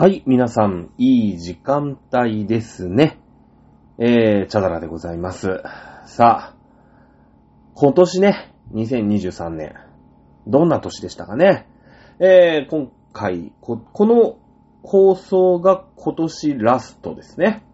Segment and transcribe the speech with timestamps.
[0.00, 3.18] はい、皆さん、いい時間帯ですね。
[3.98, 5.60] えー、チャダラでございます。
[6.06, 6.56] さあ、
[7.74, 9.74] 今年ね、2023年、
[10.46, 11.66] どんな年でしたかね？
[12.20, 14.38] えー、今回、こ、この
[14.84, 17.64] 放送が今年ラストですね。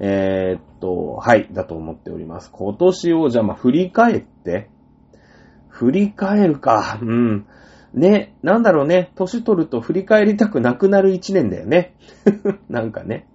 [0.00, 2.50] えー、っと、はい、だと思っております。
[2.50, 4.68] 今年を、じゃあまあ振り返って、
[5.68, 7.46] 振り返るか、うん。
[7.94, 11.94] ね、なんだろうね、年取ると振り返りたくなくなる一年だよね。
[12.68, 13.26] なんかね。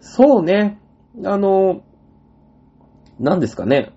[0.00, 0.80] そうね、
[1.24, 1.82] あの、
[3.18, 3.92] なんですかね。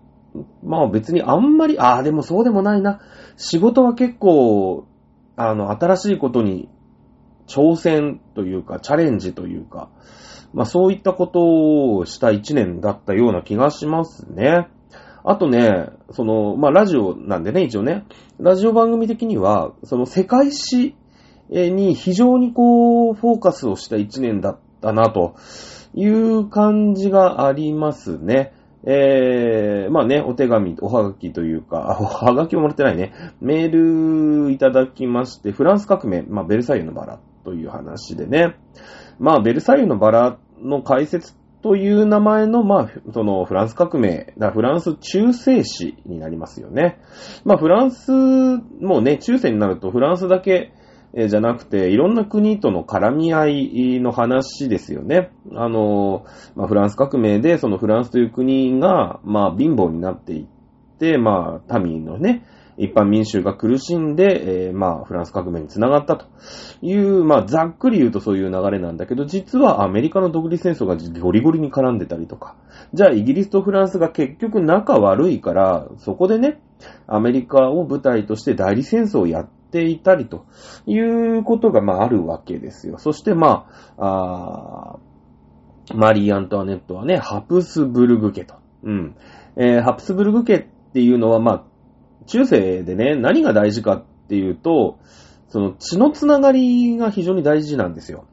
[0.64, 3.00] まあ別にあんまり、ああ、でもそうでもないな。
[3.38, 4.86] 仕事は結構、
[5.36, 6.70] あの、新しいことに
[7.48, 9.90] 挑戦というか、チャレンジというか、
[10.54, 14.68] まあそういったことをした一年だったような気がしますね。
[15.24, 18.06] あとね、その、まあラジオなんでね、一応ね、
[18.40, 20.96] ラジオ番組的には、その世界史
[21.50, 25.36] に非常にこう、フォーカスをした一年だったな、と
[25.94, 28.54] いう感じがありますね。
[28.84, 33.14] えー、まあね、お手紙、おはがきというか、おはがきをもらってないね。
[33.42, 38.56] メールいただきまして、フランス革命、まあベルサイユのバラという話でね。
[39.20, 47.00] まあベルサイユのバラの解説という名前の、まあ、そのフランス革命、フランス中世史になりますよね。
[47.44, 50.72] まあフランス、もうね、中世になるとフランスだけ、
[51.14, 55.32] じゃなくて、いろんな国との絡み合いの話ですよね。
[55.56, 60.46] あの、まあ、フランス革命で、そのフランスという国が、まあ、貧乏になっていっ
[61.00, 62.46] て、まあ、民のね、
[62.80, 66.28] 一般民衆が苦しんで、えーまあ、フランス革命につながったと
[66.82, 72.56] いう、まあ、ざっくり言うとそういう流れなんだけど、実はアメリカの独立戦争がゴリゴリに絡んでたりとか、
[72.94, 76.62] じゃあイギリスとフランスが結局仲悪いから、そこでね、
[77.06, 80.46] アメリカを舞台として代理戦争をやっていたりと
[80.86, 82.98] いうことが、まあ、あるわけですよ。
[82.98, 85.00] そして、まあ、あ
[85.94, 88.56] マリー・アントワネットはね、ハプスブルグ家と。
[88.84, 89.16] うん。
[89.56, 91.64] えーハプスブルグ家っていうのは、まあ、
[92.30, 95.00] 中世でね、何が大事かっていうと、
[95.50, 98.26] その血のつながりが非常に大事なんですよ。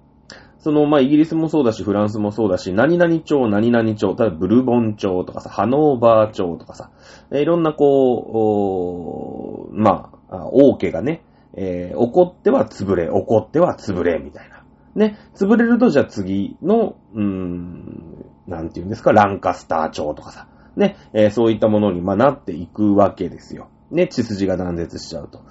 [0.59, 6.91] その、まあ、イギリスもそうだし、フランスもそうだし、何々町、何々町、例えばブルボン町とかさ、ハノーバー町とかさ、
[7.33, 11.23] いろんなこう、まあ、王家がね、
[11.55, 14.65] えー怒っては潰れ、怒っては潰れ、みたいな。
[14.95, 23.69] ね、潰れるとじゃあ次の、うーん、なんていうんですか、ランカスター町とかさ、ね、えーそういったものに、まあ、なっていくわけですよ。
[23.91, 25.43] ね、血筋が断絶しちゃうと。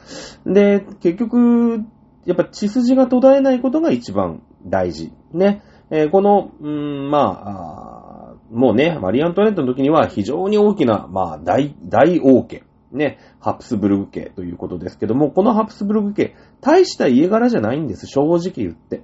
[0.45, 1.83] で、結局、
[2.25, 5.11] やっぱ血筋が途絶えないことが一番大事。
[5.31, 5.63] ね。
[5.91, 12.63] えーこの、うん、まあ、あもうね、マリ・アントワネットの時には非常に大きな、まあ、大、大王家。
[12.91, 19.01] ね、ハプスブルグ家ということですけども、このハプスブルグ家、大した家柄じゃないんです、正直言って。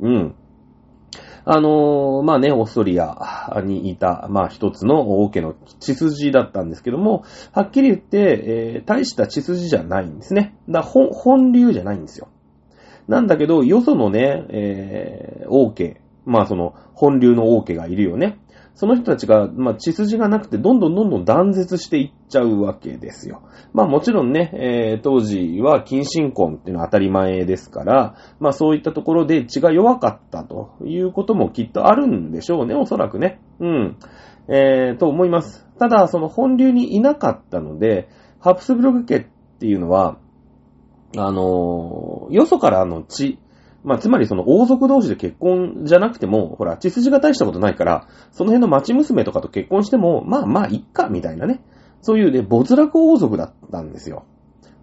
[0.00, 0.34] うん。
[1.44, 8.18] あのまあね、オーストリアにいた、まあ一つの王家の血筋だったんですけども、はっきり言って、
[8.76, 10.56] えー大した血筋じゃないんですね。
[10.68, 12.28] だ本、本流じゃないんですよ。
[13.08, 18.38] なんだけど、よそのね、えー王家、まあその、本流の王家がいるよね。
[18.74, 23.42] その人たちが、まあ血筋がなくて、どんどんどんどん断絶していっちゃうわけですよ。
[23.74, 33.40] まあもちろんね、えー当時は近親婚っていうのは当たり前ですから、まあそういったところで血が弱かったということもきっとあるんでしょうね、おそらくね。
[33.60, 33.96] うん。
[34.48, 35.66] えー、と思います。
[35.78, 38.08] ただ、その本流にいなかったので、
[38.40, 39.26] ハプスブルグ家っ
[39.60, 40.18] ていうのは、
[41.16, 43.38] あのーよそからの血、
[43.84, 51.60] まあ、つまりその王族同士で結婚じゃなくても、ほら、血筋が大したことないから、その辺の町娘とかと結婚しても、まあまあ、いっか、みたいなね。
[52.00, 54.24] そういうね、没落王族だったんですよ。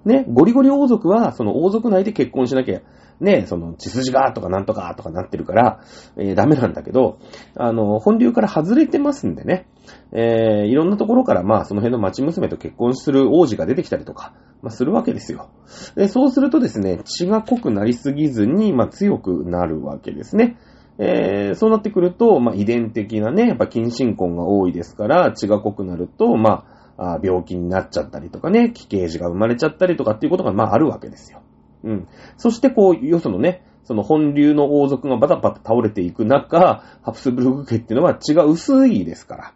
[0.05, 2.81] ね、ゴリゴリ王族は、その王族内で結婚しなきゃ、
[3.19, 5.81] ね、その血筋がとかなんとかとかなってるから、
[6.15, 7.19] えーダメなんだけど、
[7.55, 9.67] あの、本流から外れてますんでね、
[10.13, 15.49] えーいろんなところから、まあ、その辺の町娘と結婚する王子が出てきたりとか、まあ、するわけですよ。
[15.95, 20.57] で、そうするとですね、血が濃くなりすぎずに、まあ、強くなるわけですね。
[20.97, 31.41] えーそうなってくると、まあ、遺伝的なね、やっぱ近親婚が多いですから、血が濃くなると、まあ、あ病気になっちゃったりとかね、奇形児が生まれちゃったりとかっていうことが、まあ、あるわけですよ。
[31.83, 32.07] うん。
[32.37, 39.53] そして、こう、よそのね、その本流の王族がバタバタ倒れていく中、ハプスブルグ家っていうのは血が薄いですから。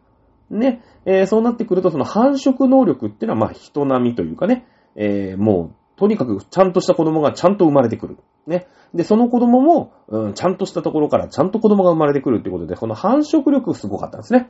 [0.50, 0.82] ね。
[1.06, 8.18] えーそうなってくると、その繁殖能力っていうのは、まあ、人並みというかね、えーもう、とにかくちゃんとした子供がちゃんと生まれてくる。
[8.48, 8.68] ね。
[8.94, 14.50] で、その子供も、うん、ちゃんとしたところからちゃんと子供が生まれてくるっていうことで、この繁殖力すごかったんですね。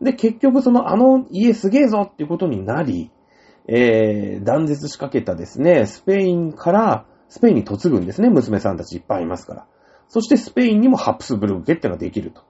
[0.00, 3.10] で、結局その、あの家すげえぞっていうことになり、
[3.66, 9.66] えー、断絶しかけたですね、スペインから、スペインに嫁ぐんですね、娘さんたちいっぱいいますから。
[10.08, 12.42] そしてスペインにもハプスブルグ家ってのができると。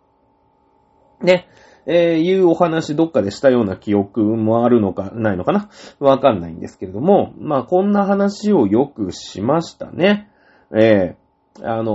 [1.23, 1.49] ね。
[1.91, 5.71] えー、いうお話どっかでしたような記憶もあるのか、ないのかな？
[6.01, 10.31] わかんないんですけれども、まあこんな話をよくしましたね。
[10.71, 11.17] えー、
[11.63, 11.93] あの、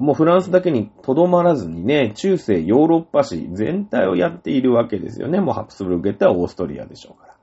[0.00, 5.40] もうフランスだけにとどまらずにね、中世ヨーロッパ史全体をやっているわけですよね。
[5.40, 7.34] もうハプスブルグってはオーストリアでしょうから。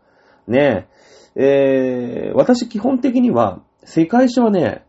[0.48, 0.88] ね
[1.36, 4.86] え、えー、私基本的には世界史はね、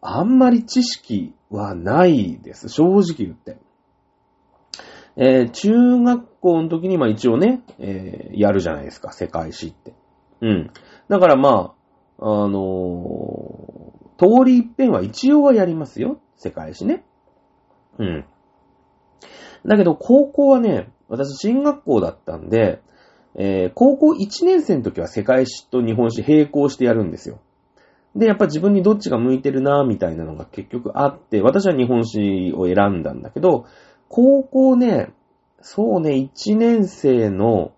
[0.00, 2.68] あんまり知識はないです。
[2.68, 3.58] 正直言って。
[5.16, 9.94] えー、中学校の時にまあ一応ね、えー、やるじゃないですか、世界史って。
[10.40, 10.70] うん。
[11.08, 11.74] だからま
[12.18, 13.59] あ、あのー、
[14.20, 17.04] 通り一遍は一応はやりますよ、世界史ね。
[17.98, 18.24] うん。
[19.64, 22.82] だけど、高校はね、私、進学校だったんで、
[23.34, 27.40] えー、高校1年生の時は世界史と日本史並行してやるんですよ。
[28.14, 33.64] で、やっぱ自分にどっちが向いてるな、みたいなのが結局あって、私は日本史を選んだんだけど、
[34.08, 35.14] 高校ね、
[35.62, 37.72] そうね、1年生の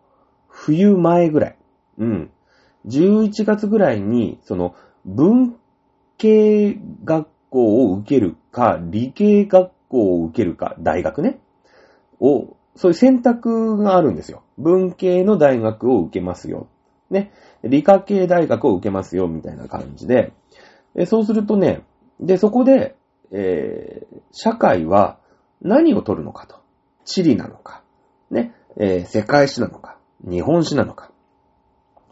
[0.49, 1.57] 冬前ぐらい。
[1.99, 2.31] うん。
[2.87, 4.75] 11月ぐらいに、その、
[5.05, 5.57] 文
[6.23, 11.41] 系学校を受けるか、理系学校を受けるか、大学ね。
[12.21, 14.45] を、そういう選択があるんですよ。
[14.57, 16.69] 文系の大学を受けますよ。
[17.11, 17.33] ね。
[17.65, 20.33] 理科系大学を受けますよ、みたいな感じで。
[21.07, 21.83] そうするとね、
[22.21, 22.95] で、そこで、
[23.33, 25.19] えー、社会は
[25.61, 26.61] 何を取るのかと。
[27.05, 27.83] 地理なのか。
[28.31, 28.55] ね。
[28.77, 29.99] えー、世界史なのか。
[30.23, 31.11] 日本史なのか。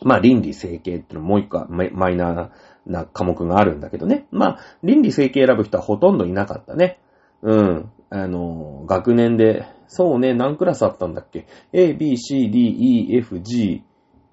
[0.02, 2.50] まあ、倫理整形っていうのもう一個マイナーな
[2.86, 4.26] な科目があるんだけどね。
[4.30, 6.98] まあ、倫理整形選ぶ人はほとんどいなかったね。
[7.42, 7.92] うん。
[8.10, 13.84] あの、学年で、そうね、何クラスあったんだっけ ?A, B, C, D, E, F, G,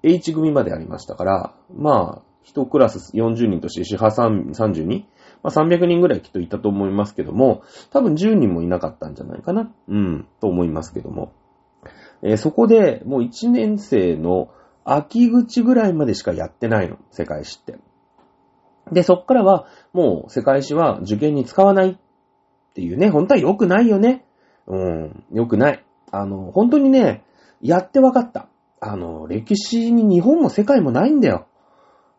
[0.02, 5.04] H 組までありましたから、まあ、一クラス40人として、四波 32?
[5.42, 9.70] まあ、300人ぐらいきっといたと思いますけども、多分10人もいなかったんじゃないかな。
[9.88, 11.32] うん、と思いますけども。
[12.22, 14.50] えー、そこで、もう1年生の
[14.84, 17.78] 秋口ぐらいまでしかやってないの、世界史って。
[18.92, 21.96] で、そっからは、もう世界史は受験に使わないっ
[22.74, 24.24] ていうね、本当は良くないよね。
[24.66, 25.84] うん、良くない。
[26.10, 27.24] あの、本当にね、
[27.60, 28.48] やって分かった。
[28.80, 31.46] あの、歴史に日本も世界もないんだよ。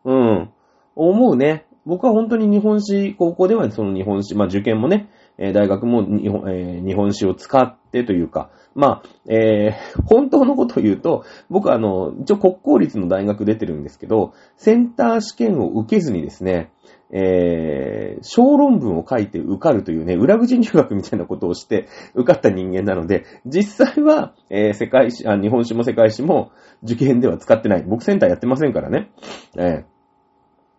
[0.04, 0.50] うん。
[0.96, 1.66] 思うね。
[1.86, 5.08] 僕は本当に日本史、高校ではその日本史、まあ受験もね、
[5.40, 16.70] え大学も日本,、え、日本史を使ってというか、まあ、えー、本当のことを言うと、僕はあの、一応国公立の大学出てるんですけど、センター試験を受けずにですね、
[17.12, 26.52] えー、小論文を書いて受かるというね、裏口入学みたいなことをして受かった人間なので、実際は、えー、世界史、あ、日本史も世界史も
[26.84, 27.82] 受験では使ってない。
[27.82, 29.10] 僕センターやってませんからね。
[29.58, 29.84] え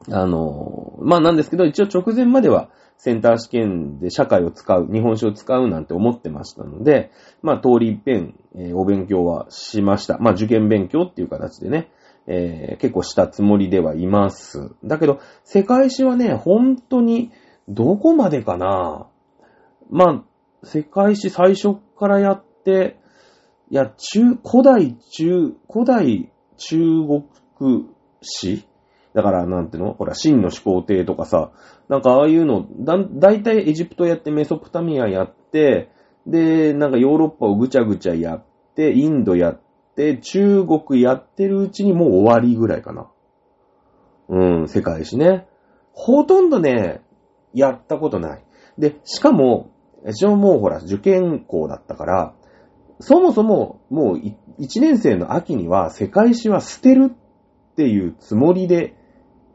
[0.07, 2.69] ー、あのー、まあなんですけど、一応直前までは
[3.03, 7.09] センター試験で社会を使う、日本史を使うなんて思ってましたので、
[7.41, 10.19] まあ通り一遍、えー、お勉強はしました。
[10.19, 11.89] まあ受験勉強っていう形でね、
[12.27, 14.75] えー、結構したつもりではいます。
[14.83, 17.31] だけど、世界史はね、本当に、
[17.67, 19.07] どこまでかな
[19.89, 20.23] まあ、
[20.63, 22.99] 世界史最初からやって、
[23.71, 26.77] いや、中、古代中、古代中
[27.07, 27.25] 国
[28.21, 28.63] 史
[29.13, 29.93] だから、なんていうの？
[29.93, 31.51] ほら、真の始皇帝とかさ、
[31.89, 35.89] なんかああいうの、だ、だいたいエジプトやってメソポタミアやって、
[36.25, 38.45] で、なんかヨーロッパをぐちゃぐちゃやっ
[38.75, 39.61] て、インドやっ
[39.95, 43.09] て、中国やってるうちにもう終わりぐらいかな。
[44.29, 45.47] うん、世界史ね。
[45.93, 47.01] ほとんどね、
[47.53, 48.45] やったことない。
[48.77, 49.71] で、しかも、
[50.07, 52.33] 一応もうほら、受験校だったから、
[53.01, 54.17] そもそももう
[54.59, 58.95] 1年生の秋には世界史は捨てるっていうつもりで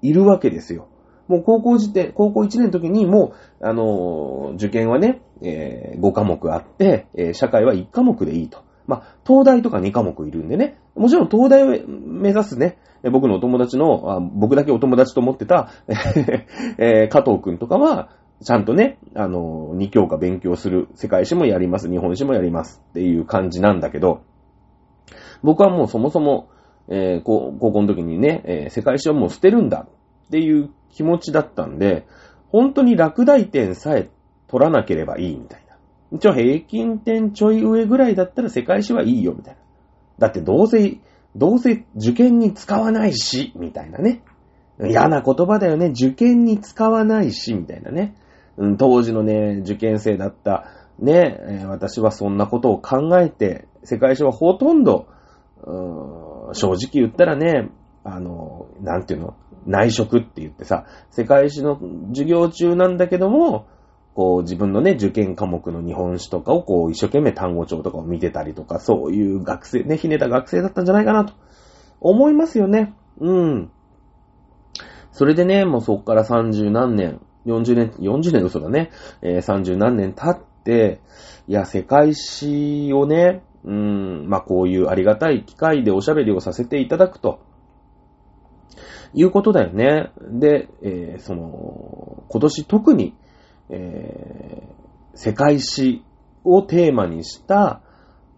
[0.09, 0.89] いるわけですよ。
[1.29, 8.65] もう高校時点、高校1年の時にもう、あの、受験はね、えー、5科目あって、えー、社会は1科目でいいと。
[8.87, 10.79] まあ、東大とか2科目いるんでね。
[10.95, 12.79] もちろん東大を目指すね、
[13.11, 15.71] 僕のお友達の、僕だけお友達と思ってた、
[16.79, 18.11] えー、加藤くんとかは、
[18.43, 24.21] ちゃんとね、あの、2教科勉強する、世界史もやります、日本史もやりますっていう感じなんだけど、
[25.43, 26.49] 僕はもうそもそも、
[26.89, 29.87] えー、高校の時にね、えー、世界史はもう捨てるんだ
[30.27, 32.07] っていう気持ちだったんで、
[32.49, 34.09] 本当に落第点さえ
[34.49, 35.77] 取らなければいいみたいな。
[36.13, 39.61] 一応平均点ちょい上ぐらいだったら世界史はいいよみたいな。
[40.19, 40.99] だってどうせ、
[41.35, 44.23] どうせ受験に使わないし、みたいなね。
[44.83, 45.87] 嫌な言葉だよね。
[45.87, 48.15] 受験に使わないし、みたいなね。
[48.57, 50.67] うん、当時のね、受験生だった、
[50.99, 55.09] ね、私はそんなことを考えて、世界史はほとんど、
[55.67, 57.71] 正直言ったらね、
[58.05, 61.81] あの、なんていうの、内職って言ってさ、世界史の
[62.11, 63.67] 授業中なんだけども、
[64.15, 71.35] こう自分のね、受験科目の日本史とかをこう一生懸命単語帳とかを見てたりとか、そういう学生、ね、ひねた学生だったんじゃないかなと
[72.01, 72.95] 思いますよね。
[73.21, 73.71] うん。
[75.11, 81.01] それでね、もうそっから30何年、40年、40年嘘だね、えー、30何年経って、
[81.49, 87.41] いや、世界史をね、うーん、まあ、こういうありがたい機会でおしゃべりをさせていただくと、
[89.13, 90.11] いうことだよね。
[90.31, 93.17] で、えー、その、今年特に、
[93.71, 96.05] えー、世界史
[96.45, 97.81] をテーマにした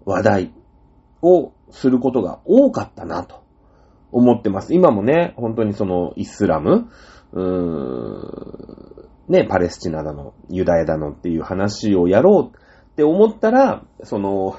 [0.05, 0.53] 話題
[1.21, 3.43] をすることが多かったなと
[4.13, 4.75] 思ってます。
[4.75, 6.91] 今もね、本当にそのイスラム、
[7.33, 14.57] うーん、ね、パレスチナだの、ユダヤだのっていう話をやろうって思ったら、その、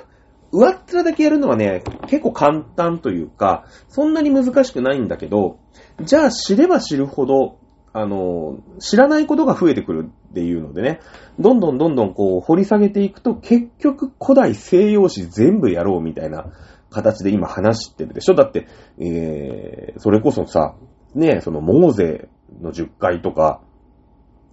[0.51, 5.59] 上っ面だけやるのはね、結構簡単というか、そんなに難しくないんだけど、
[6.01, 7.59] じゃあ知れば知るほど、
[7.93, 10.99] あの、知らないことが増えてくるっていうのでね、
[11.39, 16.45] どんどんどんどんこう掘り下げていくと、結局古代西洋史全部やろうみたいな
[16.89, 18.35] 形で今話してるでしょ。
[18.35, 18.67] だって、
[18.99, 20.75] えー、それこそさ、
[21.15, 22.29] ね、そのモーゼ
[22.61, 23.61] の10回とか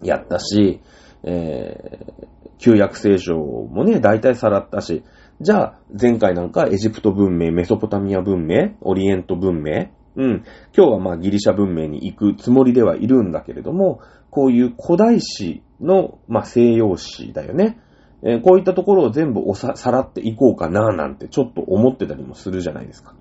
[0.03, 0.81] やったし、
[1.23, 2.27] えー、
[2.59, 5.05] 旧約聖書もね、大体さらったし、
[5.39, 10.45] じゃあ、前回なんかエジプト文明、メソポタミア文明、オリエント文明、うん。
[10.75, 14.01] 今日はまあギリシャ文明に行くつもりではいるんだけれども、
[14.31, 17.79] こういう古代史の、まあ西洋史だよね。
[18.23, 23.15] えー、こういったところを全部おさ、さらっていこうかななんてちょっと思ってたりもするじゃないですか。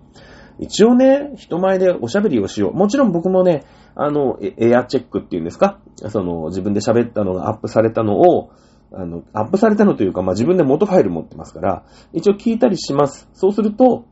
[0.57, 2.73] 一応ね、人前でおしゃべりをしよう。
[2.73, 5.81] もちろん僕もね、あの、エアチェックっていうんですか？
[5.97, 8.51] その、自分で喋ったのがアップされたのを、
[8.95, 11.83] あの、アップされたのというか、まあ、自分で元ファイル持ってますから、
[12.13, 13.29] 一応聞いたりします。
[13.33, 14.05] そうすると、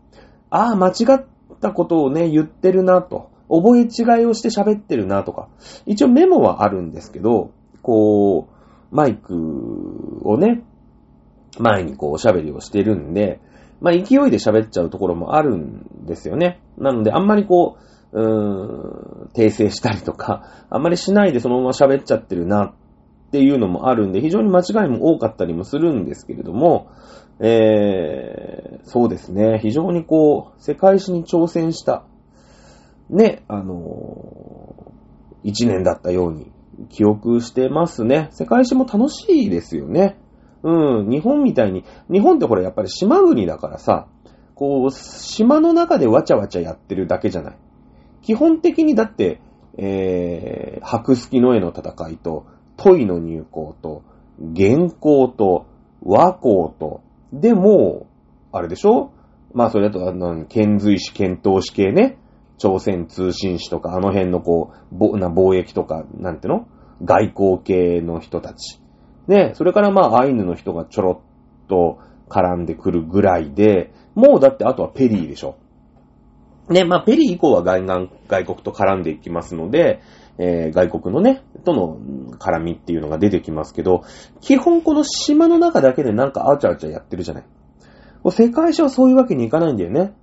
[0.50, 1.26] ああ、間違っ
[1.62, 3.32] たことをね、言ってるなと。
[3.50, 5.48] 覚え違いをして喋ってるなとか。
[5.86, 10.64] 一応メモはあるんですけど、こう、マイクをね、
[11.60, 13.40] 前にこうおしゃべりをしてるんで、
[13.82, 16.62] まあ勢いで喋っちゃうところもあるんですよね。
[16.78, 17.78] なのであんまりこ
[18.12, 22.74] う、うーん、訂正したりとか、あんまりしないでそのまま喋っちゃってるな
[23.34, 26.92] っていうのもあるんで、非常に間違いも多かったりもするんですけれども、
[27.40, 32.06] えー、そうですね、非常にこう、世界史に挑戦した、
[33.10, 36.52] ね、あのー、一年だったように
[36.90, 38.30] 記憶してますね。
[38.34, 40.16] 世界史も楽しいですよね。
[40.62, 44.06] うん、日本みたいに、日本ってこれやっぱり島国だからさ、
[44.54, 47.58] こう、島の中でわちゃわちゃやってるだけじゃない。
[48.22, 49.42] 基本的にだって、
[49.80, 52.46] えー、白月の絵の戦いと、
[52.78, 54.04] 問いの入校と、
[54.56, 55.66] 原稿と、
[56.02, 57.02] 和光と、
[57.32, 58.08] でも、
[58.52, 59.12] あれでしょ？
[59.54, 62.18] まあそれだと、あの、遣隋使、遣唐使系ね。
[62.58, 66.68] 朝鮮通信使とか、あの辺のこう、ぼな貿易とか、なんての？
[67.04, 68.80] 外交系の人たち。
[69.28, 71.22] ね、それからまあアイヌの人がちょろ
[71.66, 72.00] っと
[72.30, 75.58] 絡んでくるぐらいで、もうだってあとはペリーでしょ。
[76.70, 77.84] ね、まあペリー以降は外、
[78.28, 80.02] 外国と絡んでいきますので、
[80.38, 81.98] えー、外国のね、との
[82.38, 84.04] 絡みっていうのが出てきますけど、
[84.42, 87.44] 基本この島の中だけでなんかあちゃあちゃやってるじゃない。
[88.32, 90.14] 世界史はそういうわけにいかないんだよね。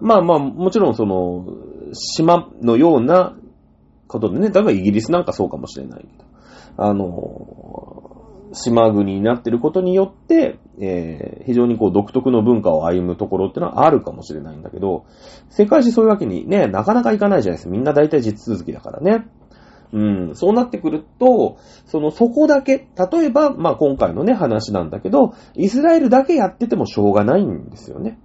[0.00, 1.46] まあまあ、もちろんその、
[1.92, 3.36] 島のような
[4.06, 6.24] ことでね、例えばイギリスなんかそうかもしれないけど、
[6.76, 8.20] あの、
[8.52, 15.04] 島国になってることによって、えー、非常にこう独特の文化を歩むところってのはあるかもしれないんだけど、
[15.50, 17.70] 世界史そういうわけにね、なかなかいかないじゃないですか。
[17.70, 19.26] みんな大体実続きだからね。
[19.92, 28.18] うん、そうなってくると、その、そこだけ、例えば、まあ今回のね、話なんだけど、イスラエルだけやっててもしょうがないんですよね。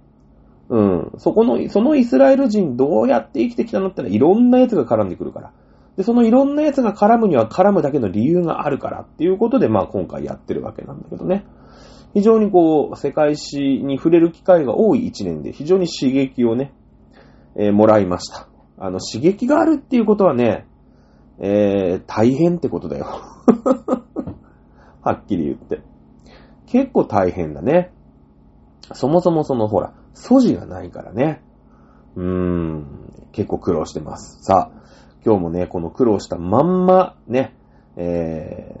[0.68, 5.52] うん、そこの、そのイスラエル人どうやって生きてきたのってのはいろんな奴が絡んでくるから。
[5.96, 11.44] で、そのいろんなやつが絡むには絡むだけの理由があるからっていうことで、まあ今回やってるわけなんだけどね。
[12.14, 16.72] 非常にこう、世界史に触れる機会が多い一年で、非常に刺激をね、
[17.56, 18.48] えー、もらいました。
[18.78, 20.66] あの、刺激があるっていうことはね、
[21.38, 23.06] えー、大変ってことだよ。
[25.02, 25.82] はっきり言って。
[26.66, 27.92] 結構大変だね。
[28.92, 31.42] そもそもそのほら、素地がないからね。
[32.16, 32.86] うーん、
[33.32, 34.42] 結構苦労してます。
[34.42, 34.76] さあ、
[35.24, 37.54] 今日もね、この苦労したまんま、ね、
[37.96, 38.74] え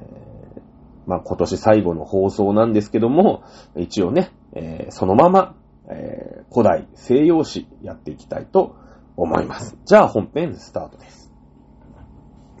[0.56, 0.60] ー、
[1.06, 3.42] まあ、今年最後の放送なんですけども、
[3.76, 5.54] 一応ね、えー、そのまま、
[5.88, 8.76] えー、古代西洋史やっていきたいと
[9.16, 9.76] 思います。
[9.84, 11.25] じゃあ本編スタートです。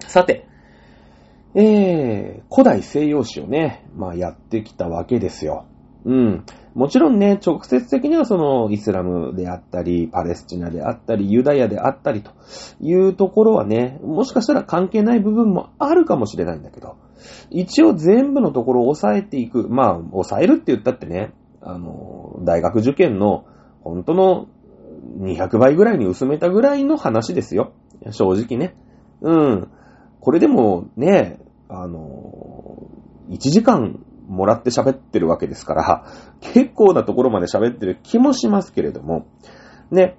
[0.08, 0.46] さて、
[1.54, 5.66] えー、古代西洋史をね、まあやってきたわけですよ。
[6.04, 6.44] うん。
[6.74, 12.32] もちろんね、直接的にはそのイスラムであったり、パレスチナであったり、ユダヤであったりと
[12.80, 16.96] いうところはね、もしかしたら関係ない部分もあるかもしれないんだけど、
[17.50, 19.68] 一応全部のところを抑えていく。
[19.68, 21.32] まあ、抑えるって言ったってね、
[21.62, 23.46] あの、大学受験の
[23.82, 24.48] 本当の
[25.18, 27.72] 200倍ぐらいに薄めたぐらいの話ですよ。
[28.10, 28.76] 正直ね。
[29.22, 29.70] うん。
[30.26, 32.90] これでもね、あの、
[33.28, 36.04] 1時間もらって喋ってるわけですから、
[36.40, 39.28] 結構なところまで喋ってる気もしますけれども、
[39.92, 40.18] ね。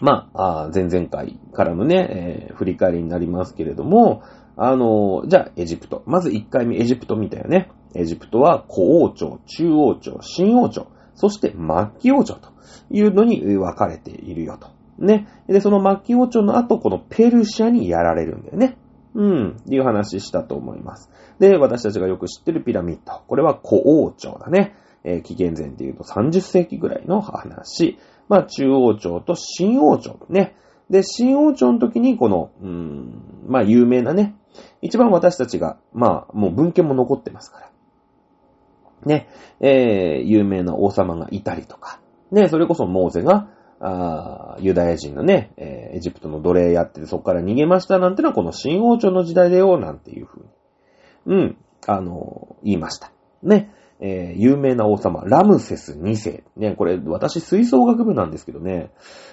[0.00, 4.22] まあ、前々回からのね、えー、振り返りになりますけれども、
[4.56, 6.02] あの、じゃあ、エジプト。
[6.06, 7.70] まず1回目、エジプト見たよね。
[7.94, 11.58] エジプトは古王朝、中王朝、新王朝、そして末
[12.00, 12.48] 期王朝と
[12.88, 14.68] いうのに分かれているよと。
[14.98, 15.28] ね。
[15.46, 18.78] で、その末期王朝の後、このペルシャにやられるんだよね。
[19.14, 21.10] うん、っていう話したと思います。
[21.38, 23.22] で、私たちがよく知ってるピラミッド。
[23.26, 24.74] これは古王朝だね。
[25.04, 27.98] えー、紀元前で言うと30世紀ぐらいの話。
[28.28, 30.56] まあ、中王朝と新王朝ね。
[30.90, 34.34] で、新王朝の時にこの、うーん、まあ、有名なね。
[34.82, 37.70] 一番私たちが、まあ、もう文献も残ってますから。
[39.04, 39.28] ね、
[39.60, 42.00] えー、有名な王様がいたりとか。
[42.30, 43.48] ね、それこそモーゼが、
[43.80, 50.48] あユダヤ人のね、えー、エジプトの奴隷やっててそこから逃げましたなんてのはこの新王朝の時代だよ、なんていうふうに。
[51.26, 53.12] うん、あのー、言いました。
[53.42, 53.70] ね。
[54.00, 56.44] えー、有名な王様、ラムセス2世。
[56.56, 58.90] ね、これ、私、吹奏楽部なんですけどね、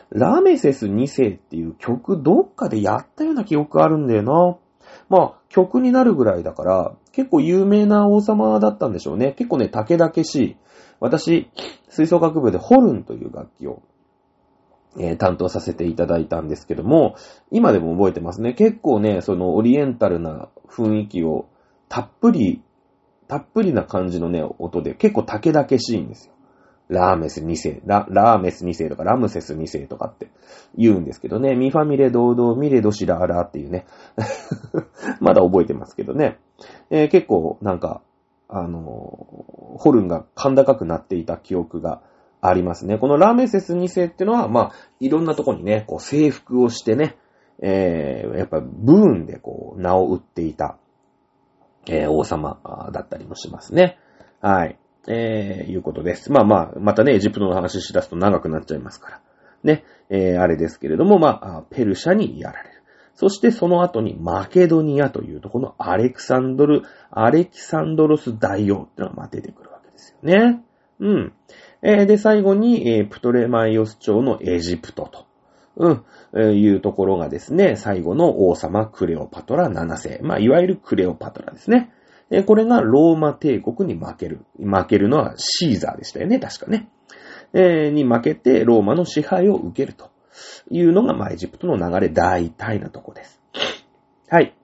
[0.10, 4.58] ラメセス2世っていう曲、どっかでやったような記憶あるんだよな。
[5.10, 9.34] まあ、曲になるぐらいだから、結構有名な王様だったんでしょうね。
[9.34, 10.58] 結構ね、竹々し。
[11.00, 11.50] 私、
[11.90, 13.82] 吹奏楽部でホルンという楽器を
[15.00, 17.16] えー、担当させていただいたんですけども、
[17.50, 18.54] 今でも覚えてますね。
[18.54, 21.48] 結構ね、そのオリエンタルな雰囲気を
[21.88, 22.62] たっぷり、
[23.28, 26.34] たっぷりな感じのね、音で結構竹々しいんですよ。
[26.92, 30.30] ラーメス2世、ラ、ラーメス2世とかラムセス2世とかって
[30.78, 31.56] 言うんですけどね。
[31.56, 33.86] ミファミレ堂々ミレドシラーラーっていうね。
[35.22, 36.38] まだ覚えてますけどね。
[36.90, 38.02] えー、結構なんか、
[38.50, 42.02] あのー、ホルンが甲高くなっていた記憶が
[42.42, 42.98] ありますね。
[42.98, 47.18] このラメセス2世ってのは、まあ、いろんなとこにね、こう征服をしてね、
[47.62, 50.77] えー、やっぱブーンでこう、名を打っていた、
[51.88, 54.00] えー、王様だったりもしますね。
[54.42, 54.77] はい。
[55.08, 56.32] えー、いうことです。
[56.32, 59.22] まあまあ、またね、エジプトの話し出すと長くなっちゃいますから。
[59.64, 62.82] ね、えー、あれですけれども、まあ、ペルシャにやられる。
[63.14, 70.64] そしてその後にマケドニアというとこのアレクサンドル、アレキサンドロス大王ってのが出てくるわけですよね。
[71.00, 71.34] うん。
[71.83, 75.25] えー、で、最後に、えー、プトレマイオス朝のエジプトと。
[75.77, 80.20] うん、えー、いうところがですね、最後の王様クレオパトラ7世。
[80.22, 81.91] まあ、いわゆるクレオパトラですね。
[82.29, 84.46] えー、これがローマ帝国に負ける。
[84.59, 86.89] 負けるのはシーザーでしたよね、確かね。
[87.53, 90.11] えー、に負けてローマの支配を受けると
[90.70, 93.41] いうのが、まあ、エジプトの流れ大体なとこです。
[94.29, 94.55] はい。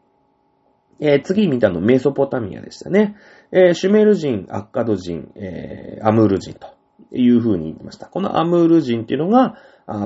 [1.00, 3.16] えー、次見たのメソポタミアでしたね。
[3.52, 6.77] えー、シュメル人、アッカド人、えー、アムール人と。
[7.12, 8.08] いう風に言ってました。
[8.08, 9.56] このアムール人っていうのが、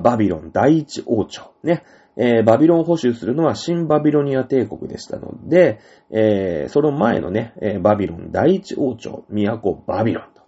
[0.01, 1.53] バビロン第一王朝。
[1.63, 1.83] ね。
[2.17, 10.41] えー、バビロンを保守するのは新バビロニア帝国でしたので、えー、その前のね、えー、バビロン第一王朝、都バビロンと。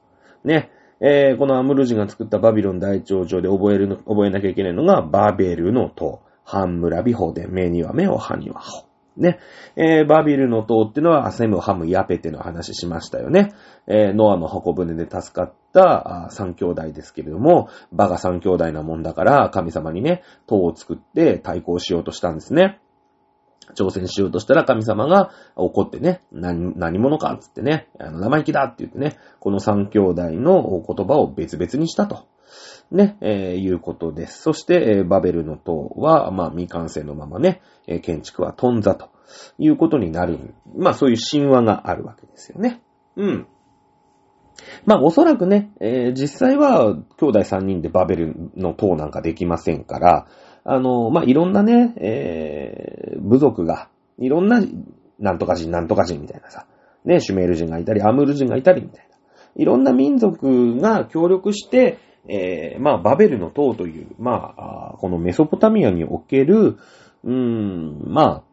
[0.43, 0.71] ね。
[0.99, 8.85] え、このアムール人が作ったバビロン第一王朝で覚えるの、覚えなきゃいけないのが、バベルの塔、ハンムラビホで、目には目を、歯には歯。
[9.17, 9.39] ね。
[9.75, 13.53] えー、バビルの塔っていうのは、アセム、ハム、ヤペテの話しましたよね。
[13.87, 22.79] えー、ノアの箱舟で助かった三兄弟ですけれども、バカ三兄弟なもんだから、神様にね、塔を作って対抗しようとしたんですね。
[23.75, 32.27] 挑戦しようとしたら神様が怒ってね、何、何者かっつってね、あの、生意気だって言ってね、この三兄弟の言葉を別々にしたと。
[32.91, 34.41] ね、えー、いうことです。
[34.41, 39.09] そして、えー、バベルの塔は、まあ、未完成のままね、えー、建築は頓挫と
[39.57, 40.53] いうことになる。
[40.75, 42.81] まあ、そういう神話があるわけですよね。
[43.15, 43.47] うん。
[44.85, 50.27] まあ、おそらくね、えー、実際は、兄弟三人でバベルの塔なんかできませんから、
[50.63, 54.61] あの、まあ、いろんなね、えー、部族が、いろんな、
[55.19, 56.67] なんとか人、なんとか人みたいなさ、
[57.05, 59.13] ね、シュメール人がいたり、アムール人がいたりみたいな。
[59.55, 66.77] いろんな民族が協力して、えー、まあ、バベルの塔という、まあ、このメソポタミアにおける、
[67.23, 68.43] うーん、まあ、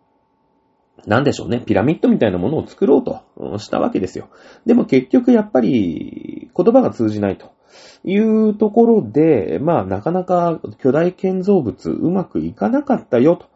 [1.07, 4.29] なんでしょうね、ピラミッドみたいなものを作ろうとしたわけですよ。
[4.67, 7.53] でも結局やっぱり言葉が通じないと
[8.05, 13.49] いうところで、まあなかなか巨大建造物うまくいかなかったよと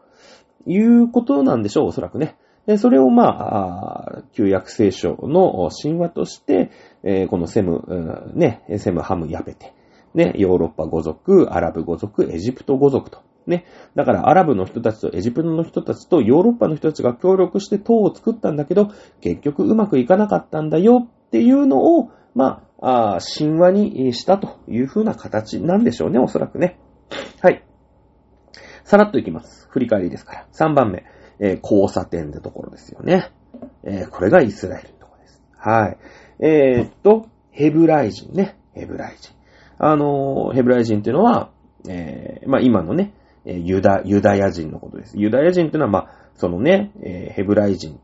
[0.66, 2.36] いうことなんでしょう、おそらくね。
[2.66, 6.70] でそれをまあ、旧約聖書の神話として、
[7.02, 9.74] え、このセム、ね、セム、ハム、ヤペテ、
[10.14, 13.22] ね、ヨーロッパ語族、アラブ語族、エジプト語族と。
[13.46, 13.66] ね。
[13.94, 26.78] だからアラブの人たちとエジプトの人たちとヨーロッパの人たちが協力して塔を作ったんだけど、結局うまくいかなかったんだよっていうのを、まあ、あ神話にしたという風な形なんでしょうね、おそらくね。
[27.40, 27.64] はい。
[28.84, 29.66] さらっといきます。
[29.70, 30.46] 振り返りですから。
[30.52, 31.04] 3番目。
[31.40, 33.32] えー、交差点ってところですよね。
[33.82, 35.42] えー、これがイスラエルのところです。
[35.56, 35.98] はい。
[36.38, 38.56] えー、っと、ヘブライ人ね。
[38.72, 39.34] ヘブライ人。
[39.78, 41.50] あのヘブライ人っていうのは、
[41.88, 45.18] えー、まあ今のね、ユダ、ユダヤ人のことです。
[45.18, 48.00] ユダヤ人っていうのは、まあ、そのね、えヘブライ人、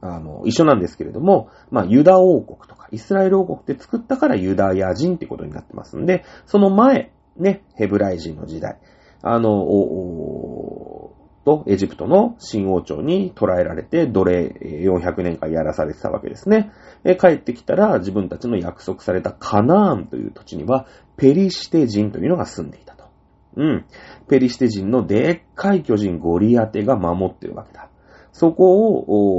[0.00, 8.78] あの、一緒なんですけれども、まあ、ユダ王国とか、イスラエル王国って作ったからユダヤ人ってことになってますんで、その前、ね、ヘブライ人の時代、
[9.22, 16.70] あの、おと、エジプトの新王朝に捕らえられて、奴隷400年間やらされてたわけですね。
[17.18, 20.86] 帰ってきたら自分たちの約束されたカナーンという土地には、
[21.20, 23.04] ペリシテ人というのが住んでいたと。
[23.56, 23.84] うん。
[24.26, 27.90] ペリシテ人のでっかい巨人ゴリアテが守ってるわけだ。
[28.32, 28.88] そこ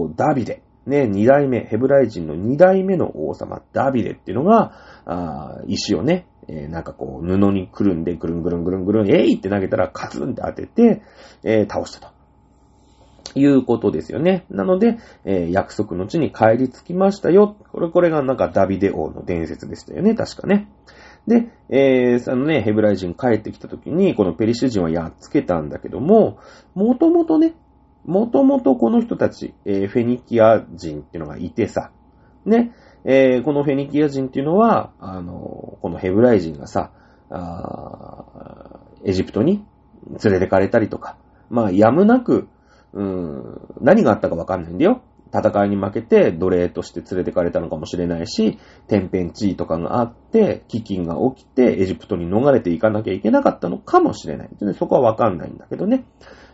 [0.04, 4.74] を、ダビデ、ね、二代目、ヘブライ人の二代目の王様、ダビデっていうのが、
[5.06, 11.02] あ石をね、えー、なんかこう、布にくるんで、ぐるんぐるんぐるんぐるん、えいって投げたらカツンって当てて、
[11.44, 12.12] えー、倒したと。
[13.34, 14.46] いうことですよね。
[14.50, 17.56] なので、えー、約束の地に帰り着きましたよ。
[17.72, 20.68] これ、これがなんかダビデ王の伝説でしたよね、確かね。
[21.28, 26.40] で、えー、そのね、ヘブライ人帰ってきた時に、このペリシュ人はやっつけたんだけども、
[26.74, 27.54] もともとね、
[28.06, 31.92] もともとこの人たち、えー、フェニキア人っていうのがいてさ、
[32.46, 32.74] ね、
[33.06, 36.92] えー、このフェニキア人っていうのは、あの、このヘブライ人がさ、
[37.30, 38.26] あ
[39.06, 39.64] エジプトに
[40.24, 41.18] 連れてかれたりとか、
[41.50, 42.50] まあ、やむなく、
[42.94, 45.02] うん、何があったかわかんないんだよ。
[45.34, 54.50] 戦いに負けて奴隷として連れてかれたのかもしれないし、天変地異とかがあって、飢饉が起きてエジプトに逃れていかなきゃいけなかったのかもしれない。
[54.78, 56.06] そこはわかんないんだけどね。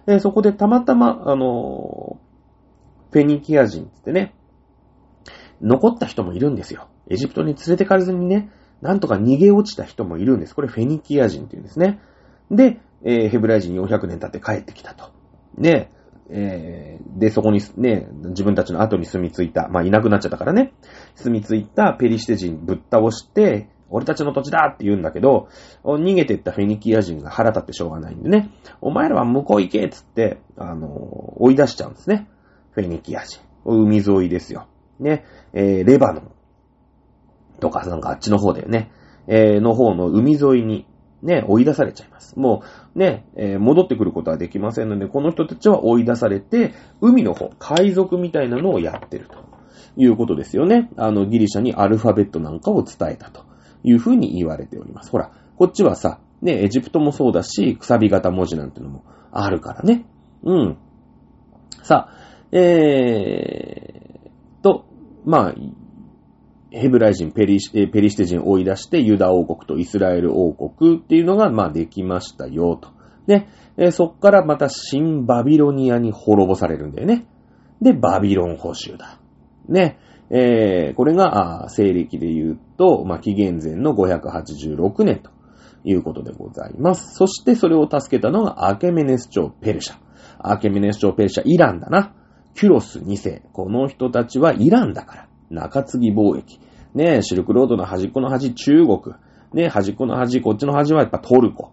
[0.07, 2.19] えそこでたまたま、あの
[3.11, 4.35] フェニキア人ってね、
[5.61, 6.87] 残った人もいるんですよ。
[7.09, 10.55] エジプトに連れてかれずにね、なんとか逃げ落ちた人もいるんです。
[10.55, 11.99] これフェニキア人っていうんですね。
[12.51, 15.11] で、えー、ヘブライ人400年経って帰ってきたと。
[15.57, 15.89] で、
[16.29, 20.73] えー、で、そこにね、自分たちの後に住み着いた、まあ、いなくなっちゃったからね、
[21.15, 25.47] 住み着いたペリシテ人ぶっ倒して、俺たちの土地だって言うんだけど、
[25.83, 28.49] 逃げてったフェニキア人が腹立ってしょうがないんでね、
[28.81, 32.27] お前らは向こう行けっつって、あの追い出しちゃうんですね。
[32.71, 33.39] フェニキア人。
[33.65, 34.67] 海沿いですよ。
[34.99, 36.31] ね、えー、レバノン
[37.59, 38.91] とか、なんかあっちの方だよね。
[39.27, 40.85] えー、の方の海沿いに、
[41.27, 42.39] ね、追い出されちゃいます。
[42.39, 42.63] も
[42.95, 49.35] う、ね、えー、戻ってくることはできませんので、この人たちは追い出されて、海の方、海賊みたいなのをやってると
[49.97, 50.89] いうことですよね。
[50.95, 53.43] あの、ギリシャにアルファベットなんかを伝えたと
[53.83, 55.11] いうふうに言われております。
[55.11, 60.05] ほら、こっちはさ、ね、エジプトもそうだし、くさび型文字なんてのもあるからね。
[60.43, 60.77] うん。
[61.83, 64.85] さあ、えーと、
[65.25, 65.55] まあ、
[66.77, 72.89] ヘブライ人、ペリシペリシテ人を追い出して、ユダ王国とイスラエル王国っていうのが、まあ、できましたよ、と。
[73.25, 77.25] で、そっからまた新バビロニアに滅ぼされるんだよね。
[77.81, 79.19] で、バビロン保守だ。
[79.67, 79.99] ね。
[80.29, 85.31] えー、これが、あ西暦で言うと、まあ、紀元前の586年と
[85.83, 87.15] いうことでございます。
[87.15, 89.97] そしてそれを助けたのがアケメネス朝ペルシャ。
[90.39, 92.13] アケメネス朝ペルシャ、イランだな。
[92.55, 93.43] キュロス2世。
[93.53, 95.27] この人たちはイランだから。
[95.49, 96.59] 中継ぎ貿易。
[96.97, 99.15] ねシルクロードの端っこの端、中国。
[99.53, 101.71] ね端っこの端、こっちの端はやっぱトルコ。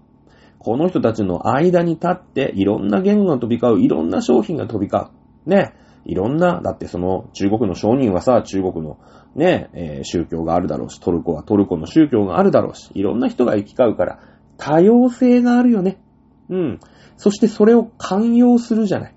[0.58, 5.10] この人たちの間に立って、いろんな言語が飛び交う、いろんな商品が飛び交
[5.46, 5.50] う。
[5.50, 5.74] ね。
[6.04, 8.98] いろんな、だってその中国の商人はさ、中国の
[9.34, 14.20] ね、えー、宗教があるだろうし、トルコはトルコの宗教があるだろうし、いろんな人が行き交うから、
[14.58, 15.98] 多様性があるよね。
[16.50, 16.80] うん。
[17.16, 19.14] そしてそれを寛容するじゃない。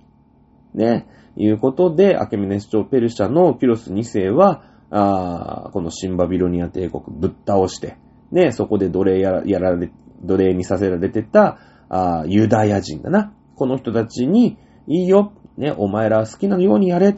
[0.74, 1.08] ね。
[1.36, 7.97] いうことで、アケメネス朝ペルシャのキロス2世は、あこのシンバビロニア帝国ぶっ倒して、
[8.32, 9.91] ね、そこで奴隷やらやられ、
[10.23, 11.58] 奴隷にさせられてた、
[11.89, 13.34] あユダヤ人だな。
[13.56, 17.15] この人たちに、いいよ、ね、お前ら好きなようにやれ。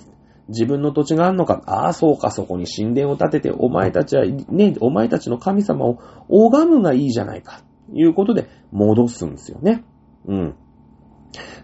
[0.48, 1.62] 自分の土地があんのか。
[1.68, 7.62] ああ、そうか、そこに神殿を建てて、お前たちは、ね、お前たちの神様を拝むがいいじゃないか。
[7.94, 9.84] いうことで、戻すんですよね。
[10.28, 10.56] うん。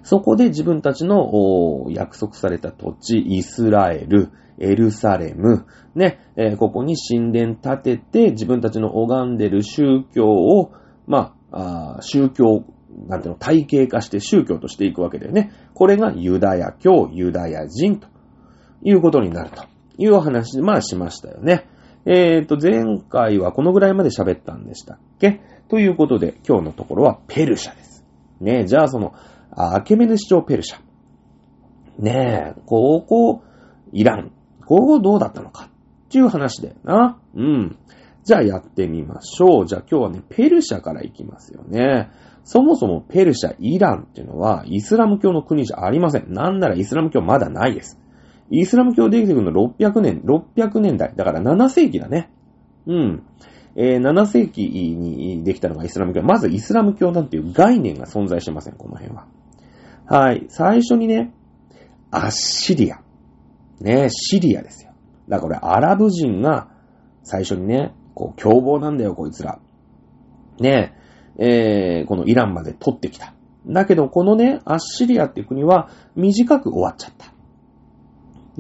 [0.04, 10.72] そこで自分たちの約束された土地、イスラエル、エルサレム、ね、えー、ここに神殿建てて、自分たちの拝んでる宗教を、
[11.08, 12.64] まあ、あ宗教、
[13.08, 15.52] なんていうの、体系化して宗教としていくわけだよね。
[15.74, 18.08] これがユダヤ教、ユダヤ人と
[18.84, 19.64] いうことになると
[19.98, 21.66] いうお話、まあしましたよね。
[22.06, 25.42] えっ、と、前回はこのぐらいまで喋ったんでしたっけ？
[25.70, 28.06] ということで、今日のところはペルシャです。
[28.40, 29.14] ねじゃあその、
[29.56, 30.80] アケメネス朝ペルシャ。
[32.00, 33.44] ねえ、ここ、
[33.92, 34.32] イラン。
[34.66, 37.20] ここどうだったのかっていう話だよな。
[37.36, 37.78] うん。
[38.24, 39.66] じゃあやってみましょう。
[39.68, 42.10] じゃあ今日はね、ペルシャから行きますよね。
[42.44, 46.34] そもそもペルシャ、イランっていうのはイスラム教の国じゃありません。
[46.34, 48.00] なんならイスラム教まだないです。
[48.50, 51.14] イスラム教できてくるの600年、600年代。
[51.16, 52.32] だから7世紀だね。
[52.88, 53.24] うん。
[53.76, 56.22] えー、7世紀にできたのがイスラム教。
[56.22, 59.28] まずイスラム教なんていう概念が存在してません、この辺は。
[60.08, 60.46] はい。
[60.50, 61.34] 最初にね、
[62.12, 63.02] アッシリア。
[63.80, 64.92] ね、シリアですよ。
[65.28, 66.70] だからこれアラブ人が
[67.24, 69.60] 最初にね、こう凶暴なんだよ、こいつら。
[70.60, 70.94] ね、
[71.38, 73.34] えー、このイランまで取ってきた。
[73.68, 77.34] だけど、このね、アッシリアっていう国は短く終わっちゃった。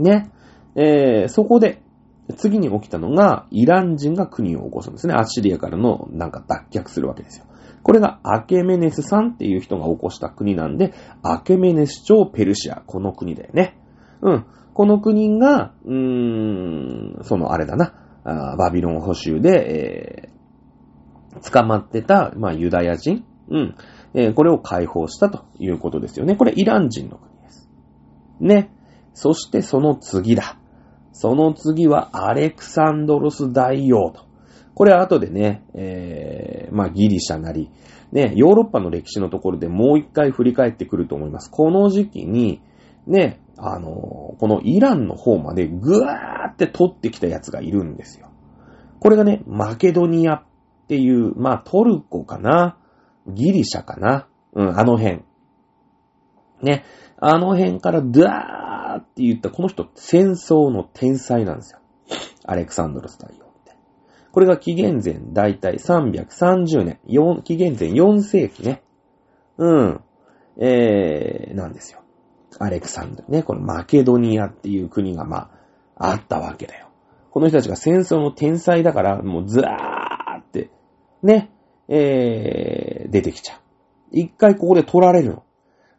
[0.01, 0.31] ね。
[0.75, 1.81] えー、そこで、
[2.37, 5.13] 次に起きたのが、イラン人が国を起こすんですね。
[5.13, 7.45] アッシリアからの、なんか脱却するわけですよ。
[7.85, 13.77] これがアケメネスさんっていう人が起こした国なんで、アケメネス朝ペルシア、この国だよね。
[14.23, 14.45] うん。
[14.73, 17.93] この国が、うーん、そのあれだな、
[18.57, 20.31] バビロン捕囚で、
[21.35, 23.75] えー、捕まってた、まあ、ユダヤ人、うん、
[24.15, 26.35] えー、これを解放したということですよね。
[26.35, 27.69] これイラン人の国です。
[28.39, 28.71] ね。
[29.13, 30.57] そしてその次だ。
[31.11, 34.25] その次はアレクサンドロス大王と。
[34.75, 37.71] これは後でね、えー、まあギリシャなり、
[38.11, 41.49] ね、ヨーロッパの歴史のところでもう一回振り返ってくると思います。
[41.49, 42.61] この時期に、
[43.07, 48.29] ね、あの、このイランの方までぐわーって取ってきたやつがいるんですよ。
[48.99, 50.43] これがね、マケドニアっ
[50.87, 52.77] ていう、まあトルコかな、
[53.27, 55.21] ギリシャかな、うん、あの辺。
[56.61, 56.83] ね、
[57.17, 61.79] あの辺からドワーって言ったこの人戦争の天才なんですよ。
[62.45, 63.44] アレクサンドロス大王。
[64.35, 66.99] これが紀元前だいたい330年、
[67.45, 68.83] 紀元前4世紀ね。
[69.57, 70.01] うん。
[70.57, 72.01] えー、なんですよ。
[72.59, 75.51] アレクサンドね、このマケドニアっていう国がま
[75.95, 76.89] あ、あったわけだよ。
[77.31, 80.69] この人たちが戦争の天才だから、もうずらーって、
[81.23, 81.49] ね、
[81.87, 83.59] えー、出てきちゃう。
[84.11, 85.43] 一回ここで取られるの。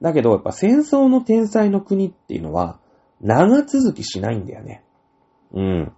[0.02, 2.80] だけど、やっぱ戦争の天才の国っていうのは、
[3.22, 4.84] 長続きしないんだよね。
[5.54, 5.92] うん。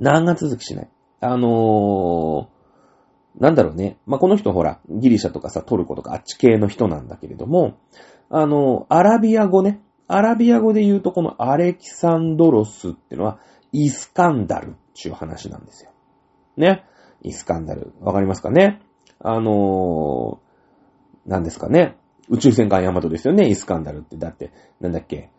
[0.00, 0.88] 長続きしない？
[1.20, 3.98] あのー、なんだろうね。
[4.06, 7.78] まあ、この人ほら、ギリシャとかさ、トルコとかあっち系の人なんだけれども、
[8.28, 9.80] あのー、アラビア語ね。
[10.08, 13.38] アラビア語で言うとこのアレキサンドロスってのは、
[13.72, 15.92] イスカンダルっていう話なんですよ。
[16.56, 16.84] ね？
[17.22, 17.92] イスカンダル。
[18.00, 18.80] わかりますかね？
[19.20, 21.96] あのー、何ですかね？
[22.28, 24.16] 宇宙戦艦ヤマトですよね、イスカンダルって。
[24.16, 25.30] だって、なんだっけ？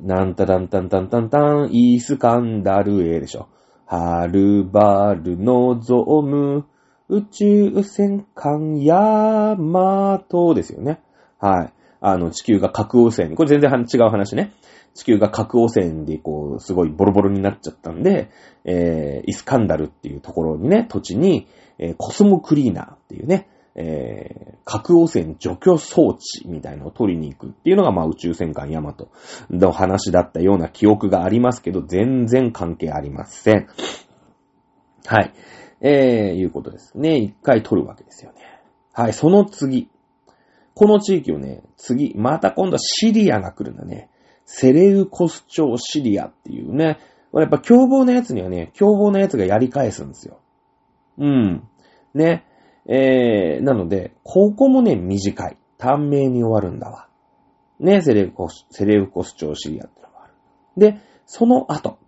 [0.00, 3.48] なんたたんたんたんたんたん、イスカンダルエでしょ。
[3.86, 6.64] はるばるのぞむ、
[7.08, 11.00] 宇宙戦艦ヤマトですよね。
[11.38, 11.72] はい。
[12.00, 13.36] あの、地球が核汚染。
[13.36, 14.52] これ全然違う話ね。
[14.94, 18.30] 地球が核汚染で、こう、すごいボロボロになっちゃったんで、
[18.64, 21.46] えー、イスカンダルっていうところにね、土地に、
[21.78, 29.10] えー、コスモクリーナーっていうね、えー、核汚染除去装置みたいのを取りに行くっていうのが、まあ宇宙戦艦ヤマト
[29.50, 33.68] の話だったような記憶がありますけど、全然関係ありません。
[35.06, 35.32] はい。
[35.80, 37.18] えー、いうことですね。
[37.18, 38.38] 一回取るわけですよね。
[38.92, 39.90] はい、その次。
[40.74, 44.08] この地域をね、次、また今度はシリアが来るんだね。
[44.46, 46.98] セレウコス朝シリアっていうね。
[47.32, 50.38] これやっぱ凶暴な奴にはね、凶暴な奴がやり返すんですよ。
[51.18, 51.68] うん。
[52.14, 52.44] ね。
[52.86, 55.56] えー、なので、ここもね、短い。
[55.78, 57.08] 短命に終わるんだわ。
[57.80, 60.32] ね、セレウコス、セレウコス朝シリアってのがある。
[60.76, 61.98] で、その後。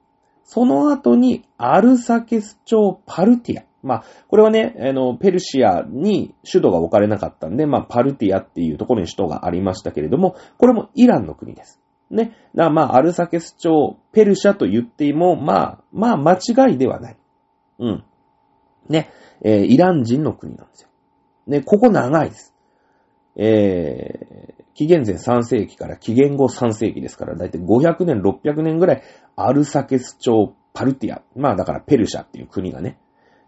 [0.45, 3.65] その後に、アルサケス朝パルティア。
[3.83, 11.81] まあ、これはね、あの、ペルシアに首都が置かれなかったんで、まあ、パルティアっていうところに首都がありましたけれども、これもイランの国です。
[12.11, 12.37] ね。
[12.55, 17.17] だまあ、アルサケス朝、ペルシャと言っても、まあ、まあ、間違いではない。
[17.79, 18.05] うん。
[18.89, 19.11] ね。
[19.42, 20.88] えー、イラン人の国なんですよ。
[21.46, 22.55] ね、ここ長いです。
[23.37, 29.03] えー、紀元前3世紀から紀元後3世紀ですから、だいたい500年、600年ぐらい、
[29.37, 31.22] アルサケス朝、パルティア。
[31.35, 32.99] まあ、だからペルシャっていう国がね、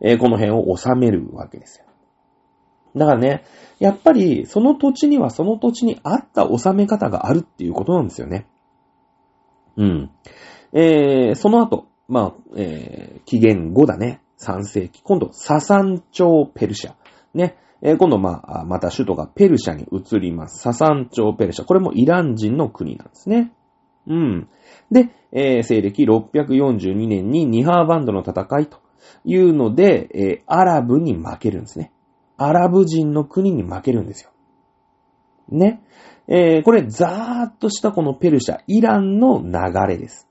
[0.00, 1.86] えー、この辺を治めるわけですよ。
[2.96, 3.44] だからね、
[3.78, 8.46] やっぱりその土地にはその土地に合った治め方があるっていうことなんですよね。
[9.76, 10.10] うん。
[10.72, 14.20] えー、その後、まあ、えー、紀元後だね。
[14.38, 15.02] 3世紀。
[15.02, 16.94] 今度、ササン朝ペルシャ。
[17.34, 17.56] ね。
[17.82, 20.60] えー、今度、まあ、また首都がペルシャに移ります。
[20.62, 21.64] ササン朝ペルシャ。
[21.64, 23.52] これもイラン人の国なんですね。
[24.06, 24.48] うん。
[24.90, 28.78] で、えー西暦642年にニハーバンドの戦いと
[29.24, 31.92] いうので、えーアラブに負けるんですね。
[32.36, 34.30] アラブ人の国に負けるんですよ。
[35.50, 35.82] ね。
[36.26, 39.52] えーこれ、ざーっとしたこのペルシャ、イランの流
[39.86, 40.26] れです。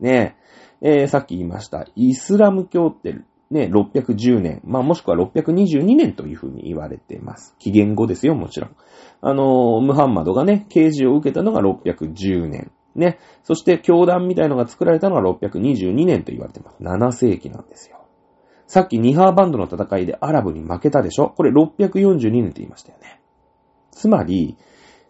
[0.00, 0.36] ね。
[0.80, 3.16] えーさっき言いました、イスラム教って、
[3.50, 7.56] ね、610年、まあもしくは622年というふうに言われています。
[7.58, 8.76] 紀元後ですよ、もちろん。
[9.22, 12.70] あのムハンマドがね、啓示を受けたのが610年。
[12.94, 13.18] ね。
[13.44, 16.76] そして、教団みたいのが作られたのが622年と言われてます。
[16.80, 17.98] 7世紀なんですよ。
[18.66, 21.30] さっきニハーバンドの戦いでアラブに負けたでしょ？
[21.30, 23.20] これ642年って言いましたよね。
[23.90, 24.56] つまり、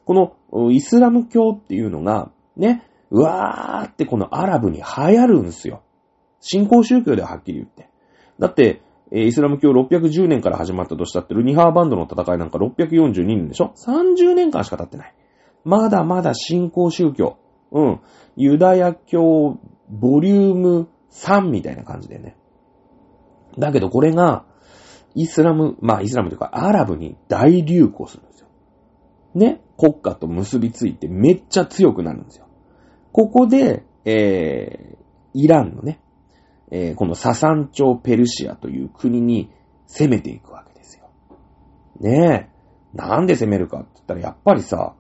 [0.06, 5.82] このイスラム教っていうのが、ね、うわーってこのアラブに流行るんすよ。
[6.40, 7.89] 信仰宗教でははっきり言って。
[8.40, 15.14] だって、えイスラム教610年から始まったとしたってるニハーバンドの戦いなんか642年でしょ ?30 年間しか経ってない。
[15.64, 17.36] まだまだ信仰宗教。
[17.70, 18.00] うん。
[18.36, 19.58] ユダヤ教
[19.90, 22.36] ボリューム3みたいな感じでね。
[23.58, 24.44] だけどこれが、
[25.14, 28.48] イスラム、まあイスラムというかアラブに大流行するんですよ。
[29.34, 29.60] ね？
[29.76, 32.46] 国家と結びついてめっちゃ強くなるんですよ。
[33.12, 34.98] ここで、えー、
[35.34, 36.00] イランのね、
[36.70, 39.50] えーこのササン朝ペルシアという国に
[39.86, 41.10] 攻めていくわけですよ。
[42.00, 42.96] ねえ。
[42.96, 44.94] なんで攻めるかって言ったらやっぱりさ、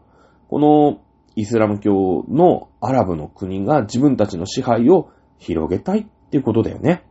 [0.48, 1.00] この
[1.36, 7.04] イスラム教のアラブの国が自分たちの支配を広げたいっていうことだよね。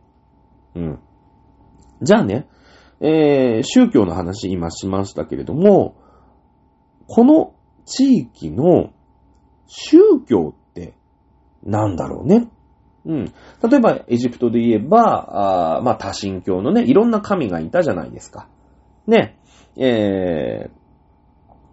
[0.74, 0.98] うん。
[2.02, 2.48] じゃあね、
[3.00, 5.96] えー宗教の話今しましたけれども、
[7.06, 7.54] この
[7.86, 8.90] 地域の
[9.66, 10.94] 宗教って
[11.62, 12.48] なんだろうね。
[13.06, 13.24] うん。
[13.24, 18.48] 例えば、エジプトで言えば、あまあ、多神教のね、いろんな神がいたじゃないですか。
[19.06, 19.38] ね。
[19.76, 20.70] えー、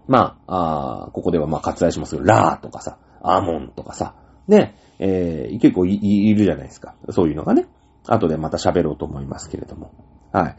[0.08, 4.16] まあ、あここではまあ割愛しますけど、ラーとかさ、アモンとかさ、
[4.48, 6.96] ね、えー、結構いいるじゃないですか。
[7.10, 7.68] そういうのがね。
[8.08, 9.92] 後でまた喋ろうと思いますけれども。
[10.32, 10.56] はい。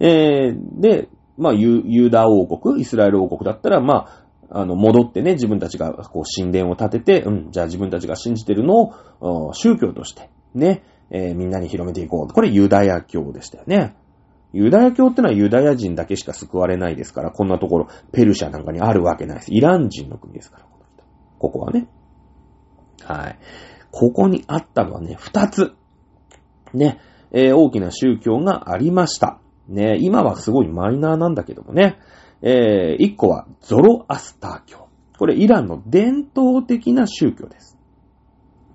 [0.00, 4.19] えー、で、まあ、ユユーダ王国、イスラエル王国だったら、ま
[4.50, 12.32] あ、の、戻ってね、自分たちが、こう、神殿を建てて、うん、じゃあ自分たちが信じてるのを、宗教として、ね、えーみんなに広めていこう。
[12.32, 13.96] これユダヤ教でしたよね。
[14.52, 19.54] ユダヤ教ってのはユダヤ人だけしか救われないですから、こんなところ、ペルシャなんかにあるわけないです。
[19.54, 21.04] イラン人の国ですから、この人
[21.38, 21.88] ここはね。
[23.04, 23.38] はい。
[23.92, 25.74] ここにあったのはね、二つ。
[26.74, 27.00] ね、
[27.32, 29.40] えー大きな宗教がありました。
[29.68, 31.98] ね、今はすごいマイナーなんだけどもね。
[32.42, 34.88] えー一個はゾロアスター教。
[35.18, 37.76] これイランの伝統的な宗教です。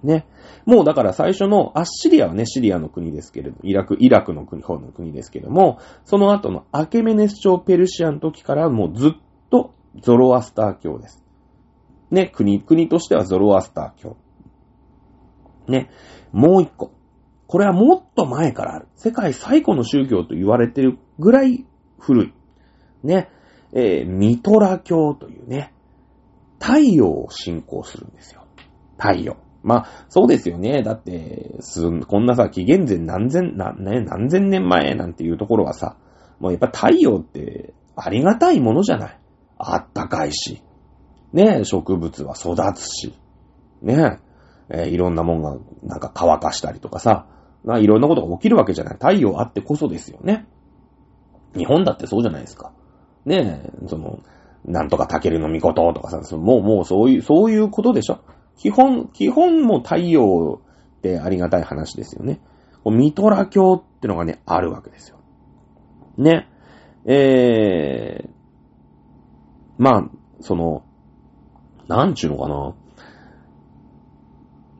[0.04, 0.28] ね。
[0.65, 9.12] もうだから最初のアッシリアはね、シリアの国ですけれど、イラク、イラクの国、方の国ですけれども、その後のアケメネス朝ペルシアの時からもうずっ
[9.49, 11.23] とゾロアスター教です。
[12.12, 14.17] ね、国、国としてはゾロアスター教。
[15.67, 15.89] ね、
[16.32, 16.91] もう一個。
[17.47, 18.88] これはもっと前からある。
[18.95, 21.65] 世界最古の宗教と言われてるぐらい
[21.99, 22.34] 古い。
[23.04, 23.30] ね、
[23.75, 25.73] えーミトラ教というね、
[26.59, 28.45] 太陽を信仰するんですよ。
[28.97, 29.38] 太陽。
[29.61, 30.81] まあ、そうですよね。
[30.83, 35.97] だって、すん、こんなさ、紀元前何千、な、ね、何千年前なんていうところはさ、
[36.39, 39.19] もうやっぱ太陽ってありがたいものじゃない。
[39.57, 40.61] あったかいし。
[41.33, 43.17] ね、植物は育つし。
[43.81, 44.19] ね、
[44.69, 47.27] えーいろんなもんがなんか乾かしたりとかさ、
[47.63, 48.93] まいろんなことが起きるわけじゃない。
[48.93, 50.47] 太陽あってこそですよね。
[51.57, 52.71] 日本だってそうじゃないですか。
[53.25, 54.19] ねえ、その、
[54.65, 58.19] なんとかタケルの御事ととかさ、もう、もうそういう、そういうことでしょ？
[58.57, 60.61] 基本、基本も太陽
[60.97, 62.39] ってありがたい話ですよね。
[62.85, 65.17] ミトラ教ってのがね、あるわけですよ。
[66.17, 66.47] ね。
[67.05, 68.29] えー、
[69.77, 70.09] まあ、
[70.39, 70.83] その、
[71.88, 72.73] なんちゅうのかな。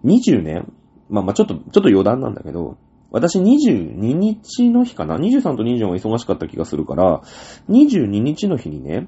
[0.04, 0.72] 20年？
[1.10, 2.78] まあまあちょっと、ちょっと余談なんだけど、
[3.16, 7.22] 私22日の日かな ?23 と24が忙しかった気がするから、
[7.70, 9.08] 22日の日にね、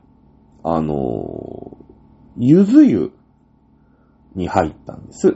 [0.63, 1.77] あの
[2.37, 3.11] ゆず湯
[4.33, 5.35] に入ったんです。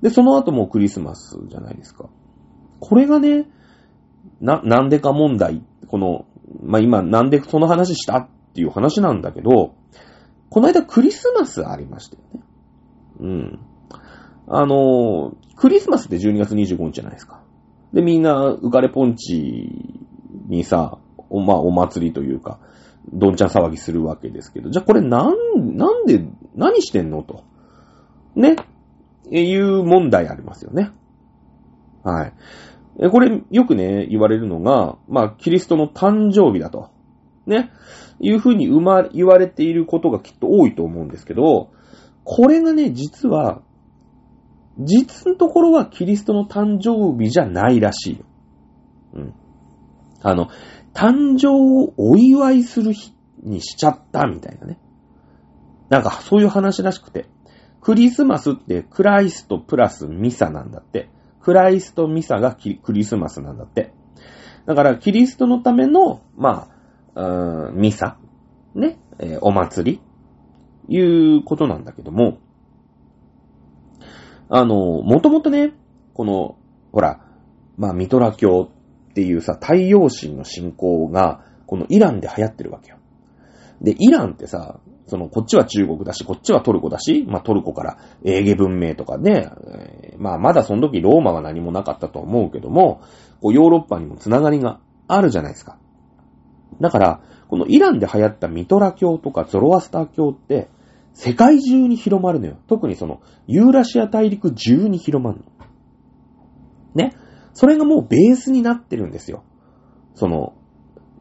[0.00, 2.08] で、その後もクリスマスじゃないですか。
[2.80, 3.46] これがね、
[4.40, 6.24] な、なんでか問題、この、
[6.62, 9.74] まあ、今なんでその話したっていう話なんだけど、
[10.48, 12.40] この間クリスマスありましたよね。
[13.20, 13.58] うん。
[14.46, 17.41] あのクリスマスって12月25日じゃないですか。
[17.92, 19.98] で、みんな、浮かれポンチ
[20.48, 22.58] にさ、お、まあ、お祭りというか、
[23.12, 26.24] どんちゃん騒ぎするわけですけど、じゃあこれなん、なんで、
[26.54, 27.22] 何してんの？
[27.22, 27.44] と。
[28.36, 28.56] ね？
[29.30, 30.90] いう問題ありますよね。
[32.04, 32.32] はい。
[33.00, 36.90] えこれ、よくね、言われるのが、まあ、キリストの誕生日だと。
[37.46, 37.70] ね？
[38.20, 41.70] いうふうに生ま、言われていることがきっと多いと思うんですけど、
[42.24, 43.62] これがね、実は、
[44.78, 48.24] 実のところはキリストの誕生日じゃないらしいよ。
[49.14, 49.34] うん。
[50.22, 50.48] あの、
[50.94, 54.78] 誕生をお祝いする日にしちゃったみたいなね。
[55.88, 57.26] なんかそういう話らしくて。
[57.80, 61.10] クリスマスってクライストプラスミサなんだって。
[61.40, 63.92] クライストミサがクリスマスなんだって。
[64.66, 66.68] だからキリストのための、ま
[67.14, 68.16] あ、ミサ、
[68.74, 70.00] ね、えー、お祭り、
[70.88, 72.38] いうことなんだけども、
[74.54, 75.72] あの、もともとね、
[76.12, 76.56] この、
[76.92, 77.24] ほら、
[77.78, 78.68] まあ、ミトラ教
[79.10, 82.98] っていうさ、太陽神の信仰が、このイランで流行ってるわけよ。
[83.80, 89.48] で、イランってさ、その、こっちは中国だし、こっちはトルコだし、まあ、トルコからエーゲ文明とかね、
[90.12, 93.00] えー、まあ、まだその時ローマは何もなかったと思うけども、
[93.40, 95.78] こう、ヨーロッパにもつながりがあるじゃないですか。
[96.78, 100.68] だから、このイランで流行ったミトラ教とかゾロアスター教って、
[101.14, 102.56] 世界中に広まるのよ。
[102.68, 105.44] 特にその、ユーラシア大陸中に広まるの。
[106.94, 107.14] ね。
[107.52, 109.44] それがもうベースになってるんですよ。
[110.14, 110.54] その、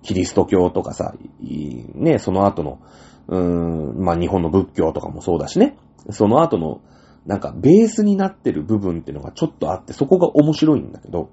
[0.02, 2.80] キリスト教とかさ、ね、その後の、
[3.28, 5.78] うーん、まあ、日本の仏教とかもそうだしね。
[6.10, 6.82] その後の、
[7.26, 11.30] なんか、ベースになってる部分っていうのがちょっとあって、そこが面白いんだけど、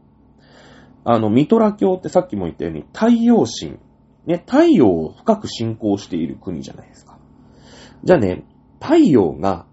[1.04, 3.78] あの、ミトラ教ってさっきも言ったように、太陽神、
[4.26, 7.07] ね、太陽を深く信仰している国じゃないですか。
[8.04, 8.44] じゃあね、
[8.80, 9.66] 太陽が、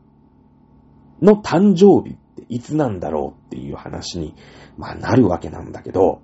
[1.22, 4.36] の誕生日っていつなんだろうっていう話に、
[4.78, 6.22] まあなるわけなんだけど、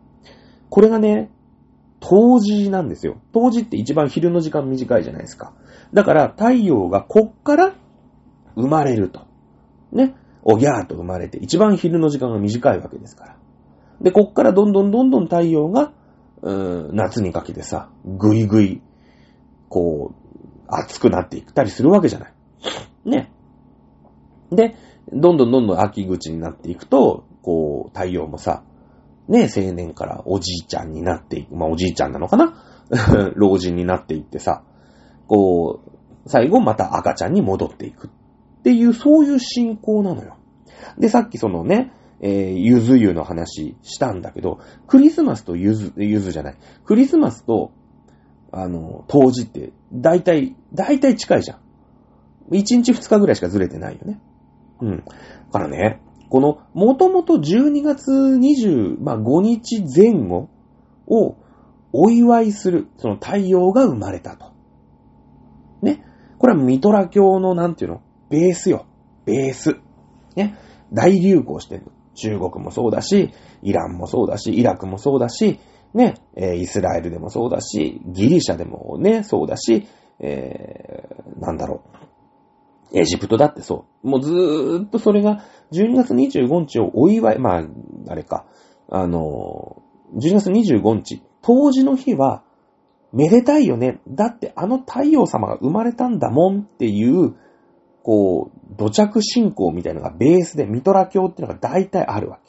[0.69, 1.31] これがね、
[2.01, 3.17] 冬至なんですよ。
[3.31, 5.53] 冬至って一番昼の時間短いじゃないですか。
[5.93, 7.75] だから太陽がこっから
[8.55, 9.27] 生まれると。
[9.91, 10.15] ね。
[10.43, 13.37] おぎゃーと生まれて一番昼の時間が短いわけですから。
[14.01, 15.93] で、こっからどんどんどんどん太陽が、
[16.41, 18.81] うーん、夏にかけてさ、ぐいぐい、
[19.69, 20.20] こう、
[20.71, 22.33] 暑くなっていったりするわけじゃない。
[23.05, 23.31] ね。
[24.51, 24.75] で、
[25.11, 28.63] どんどんどんどん秋口になっていくと、こう、太陽もさ、
[29.27, 31.55] ね、青年からおじいちゃんになっていく。
[31.55, 32.53] まあ、おじいちゃんなのかな？
[33.35, 34.63] 老人になっていってさ、
[35.27, 38.07] こう、最後また赤ちゃんに戻っていく。
[38.07, 40.37] っていう、そういう進行なのよ。
[40.97, 46.57] で、さっきそのね、えー、ゆず湯の話したんだけど、クリスマスとゆず、ゆずじゃない。
[46.85, 47.71] クリスマスと
[48.51, 51.57] あの、当時って、だいたい、だいたい近いじゃん。
[52.51, 54.19] 1日2日ぐらいしかずれてないよね。
[54.81, 54.97] うん。
[54.97, 55.03] だ
[55.51, 60.49] からね、この、もともと12月25日前後
[61.07, 61.37] を
[61.93, 64.51] お祝いする、その太陽が生まれたと。
[65.81, 66.05] ね。
[66.37, 68.01] これはミトラ教のなんていうの？
[68.29, 68.85] ベースよ。
[69.25, 69.77] ベース。
[70.35, 70.57] ね。
[70.93, 71.85] 大流行してる。
[72.15, 73.31] 中国もそうだし、
[73.61, 75.59] イランもそうだし、イラクもそうだし、
[75.93, 79.87] ね、え、イスラエルでもそうだし、ギリシャでもね、そうだし、
[80.19, 81.83] えー、なんだろ
[82.93, 82.99] う。
[82.99, 84.07] エジプトだってそう。
[84.07, 87.63] もうずーっとそれが、12月25日をお祝い、まあ、
[88.09, 88.45] あれか、
[88.89, 89.81] あの、
[90.15, 92.43] 12月25日、当時の日は、
[93.13, 93.99] めでたいよね。
[94.07, 97.35] だってあの太陽様が生まれたんだもんっていう、
[98.03, 102.39] こう、土着信仰みたいなのがベースで、ミトラ教っていうのが大体あるわ。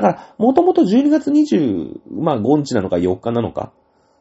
[0.00, 3.72] だから、もともと12月20、まあ5日なのか4日なのか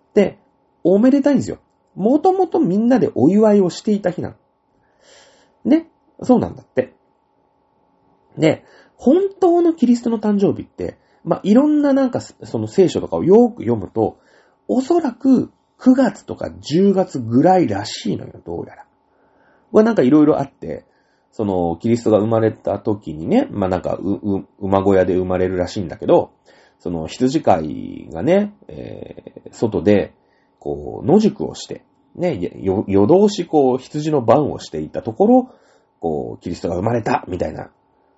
[0.09, 0.39] って、
[0.83, 1.59] おめでたいんですよ。
[1.95, 4.35] もともとみんなでお祝いをしていた日なの。
[5.65, 5.89] ね。
[6.23, 6.95] そうなんだって。
[8.37, 8.65] で、
[8.95, 14.17] 本当のキリストの誕生日って、まあ、いろんななんか、その聖書とかをよく読むと、
[14.67, 18.85] おそらく9月とか10月ぐらいらしいのよ、どうやら。
[19.71, 20.85] これなんかいろいろあって、
[21.37, 26.31] その、キリストが生まれた時にね、まあ、なんか、う、う、馬小屋で生まれるらしいんだけど、
[26.79, 30.15] その羊飼いがね、えー、外で、
[30.57, 31.85] こう、野宿をして、
[32.15, 35.51] ね、よ夜通しこう、羊の番をしていたところ、
[35.99, 37.69] こう、キリストが生まれた、みたいな、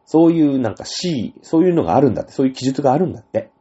[0.05, 3.51] そういうなんか死、そういうのがあるんだって、そういう記述があるんだって。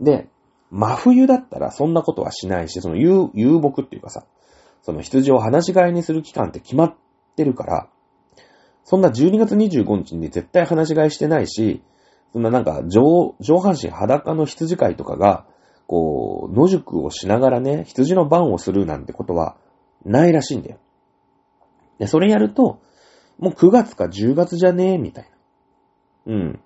[0.00, 0.28] で、
[0.72, 4.24] 真冬だったらそんなことはしないし、その遊、遊牧っていうかさ、
[4.82, 6.94] その羊を放し飼いにする期間って決まっ
[7.36, 7.88] てるから、
[8.84, 11.82] そんな12月25日に絶対話し飼いしてないし、
[12.32, 15.46] そんななんか上、上半身裸の羊飼いとかが、
[15.86, 19.56] こう、野宿をしながらね、羊の番をするなんてことは
[20.04, 20.78] ないらしいんだよ。
[21.98, 22.80] で、それやると、
[23.38, 25.30] もう9月か10月じゃねえ、みたい
[26.26, 26.34] な。
[26.34, 26.60] うん。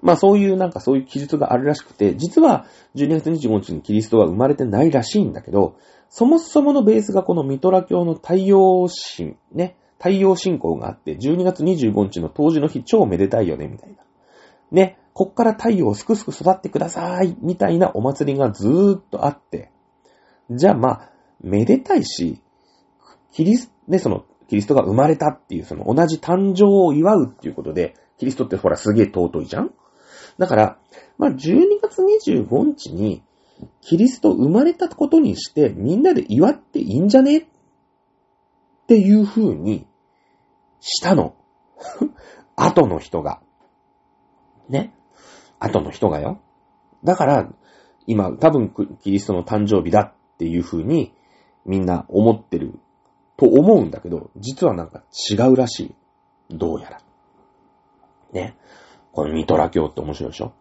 [0.00, 5.76] まあそういうなんかそういう記述があるらしくて、実は12月25日にキリストは生まれてないらしいんだけど、
[6.08, 13.98] そもそものベースがこのミトラ教の太陽神、ね、太陽信仰があって、12月25日の当時の日超めでたいよね、みたいな。
[14.70, 19.72] ね、こっから太陽をすくすく育ってください、みたいなお祭りがずーっとあって、
[20.50, 22.40] じゃあまあ、めでたいし、
[23.32, 29.72] キリス、ね、その、キリストが生まれたっていう、その同じ誕生を祝うっていうことで、キリストってほらすげえ尊いじゃん？
[30.38, 30.78] だから、
[31.18, 33.22] まあ、12月25日に、
[33.80, 37.38] キリスト生まれたことにして、みんなで祝っていいんじゃね？
[37.38, 37.44] っ
[38.86, 39.87] ていう風に、
[40.80, 41.34] したの。
[42.56, 43.40] 後の人が。
[44.68, 44.94] ね。
[45.58, 46.38] 後の人がよ。
[47.04, 47.48] だから、
[48.06, 51.12] 今、多分、キリストの誕生日だっていう風に、
[51.64, 52.78] みんな思ってる
[53.36, 55.94] と思うんだけど、実はなんか違うらしい。
[56.50, 57.00] どうやら。
[58.32, 58.56] ね。
[59.12, 60.52] このミトラ教って面白いでしょ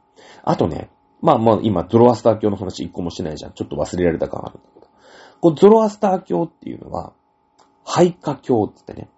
[0.44, 0.90] あとね、
[1.22, 3.54] まあまあ今、ゾロアスター教の話一個もしてないじゃん。
[3.54, 4.88] ちょっと忘れられた感あるんだけど。
[5.40, 7.14] こうゾロアスター教っていうのは、
[7.84, 9.10] 廃火教って言ってね、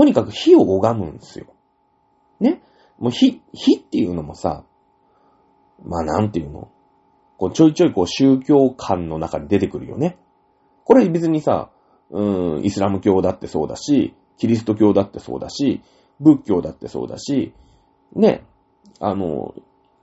[0.00, 1.44] とにかく火を拝むんですよ。
[2.40, 2.62] ね？
[2.98, 4.64] もう火、火っていうのもさ、
[5.84, 6.70] まあなんていうの？
[7.36, 10.16] こうちょいちょいこう宗教観の中で出てくるよね。
[10.84, 11.70] これ別にさ、
[12.08, 15.82] うん、イスラム教だってそうだし、キリスト教だってそうだし、
[16.18, 17.52] 仏教だってそうだし、
[18.16, 18.46] ね、
[19.00, 19.54] あの、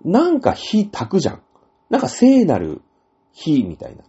[0.05, 1.41] なんか火焚くじゃん。
[1.89, 2.83] なんか聖なる
[3.33, 4.03] 火みたいな。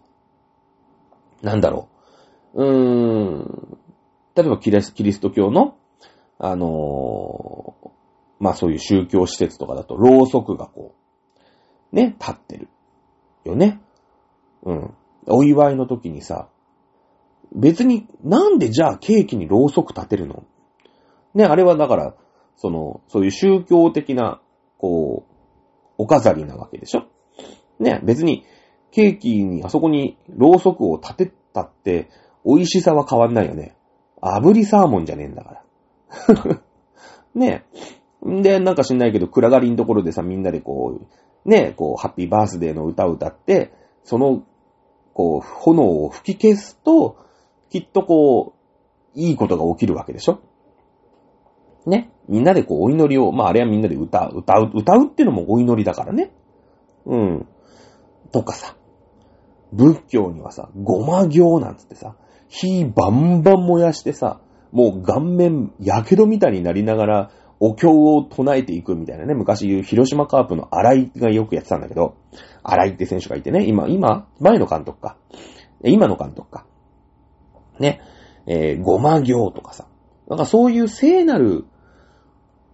[1.41, 1.89] なんだろ
[2.53, 2.63] う。
[2.63, 2.73] うー
[3.39, 3.77] ん。
[4.35, 5.75] 例えばキリスト教の、
[6.39, 7.89] あのー
[8.41, 10.95] まあそういう宗教施設とかだと、ろうそくがこ
[11.91, 12.69] う、ね、立ってる。
[13.43, 13.81] よね。
[14.63, 14.93] うん。
[15.27, 16.47] お祝いの時にさ、
[17.53, 20.45] 別になんでじゃあケーキにろうそく立てるの？
[21.33, 22.15] ね、あれはだから、
[22.55, 24.39] その、そういう宗教的な、
[24.77, 25.33] こう、
[25.97, 27.03] お飾りなわけでしょ？
[27.79, 28.45] ね、別に、
[28.91, 32.09] ケーキに、あそこにろうそくを立てたって、
[32.45, 33.75] 美味しさは変わんないよね。
[34.21, 35.63] 炙りサーモンじゃねえんだから。
[37.35, 37.65] ね
[38.25, 40.99] えんで、なんか知んないけど、暗がりのところでさ、みんなでこ
[41.45, 43.71] う、ねえこう、ハッピーバースデーの歌を歌って、
[44.03, 44.43] その、
[45.13, 47.17] こう、炎を吹き消すと、
[47.69, 50.39] きっとこう、いいことが起きるわけでしょ？
[51.85, 52.11] ね？
[52.27, 56.31] みんなでこう、お祈りを、まああれはみんなで歌う、歌う、歌うっていうのもお祈りだからね。
[57.05, 57.47] うん。
[58.31, 58.75] とかさ、
[59.71, 62.15] 仏教にはさ、ごま行なんつってさ、
[62.47, 64.41] 火バンバン燃やしてさ、
[64.71, 72.15] もう顔面、やけどみたいになりながら、お経を唱えていくみたいなね、昔言う広島カープの荒井がよくやってたんだけど、
[72.63, 75.17] 荒井って選手がいてね、今、今、前の監督か。
[75.83, 76.65] 今の監督か。
[77.79, 78.01] ね、
[78.47, 79.87] えー、ごま行とかさ。
[80.27, 81.65] なんかそういう聖なる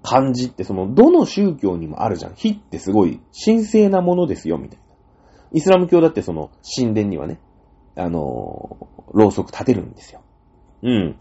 [0.03, 2.35] 感じって、その、どの宗教にもあるじゃん。
[2.35, 4.83] 火ってすごい神聖なものですよ、みたいな。
[5.51, 7.39] イスラム教だってその、神殿にはね、
[7.95, 10.21] あのー、ろうそく立てるんですよ。
[10.83, 11.19] うん。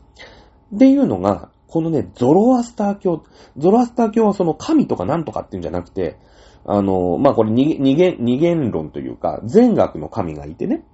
[0.75, 3.25] っていうのが、このね、ゾロアスター教、
[3.57, 6.19] ゾロアスター教はその神とかなんとかっていうんじゃなくて、
[6.65, 10.85] あの、まあ、これ二元、二元論というか、善悪の神がいてね、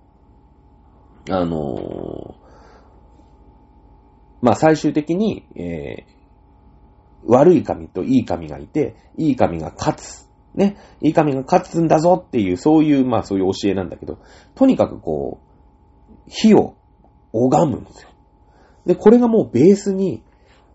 [1.28, 2.34] あの、
[4.42, 6.20] まあ、最終的に、えー、
[7.26, 10.28] 悪い神といい神がいて、いい神が勝つ。
[10.54, 10.76] ね。
[11.00, 14.18] いい神が勝つんだぞっていう、そういう、まあそういう教えなんだけど、
[14.54, 16.74] とにかくこう、火を
[17.32, 18.09] 拝むんですよ。
[18.86, 20.22] で、これがもうベースに、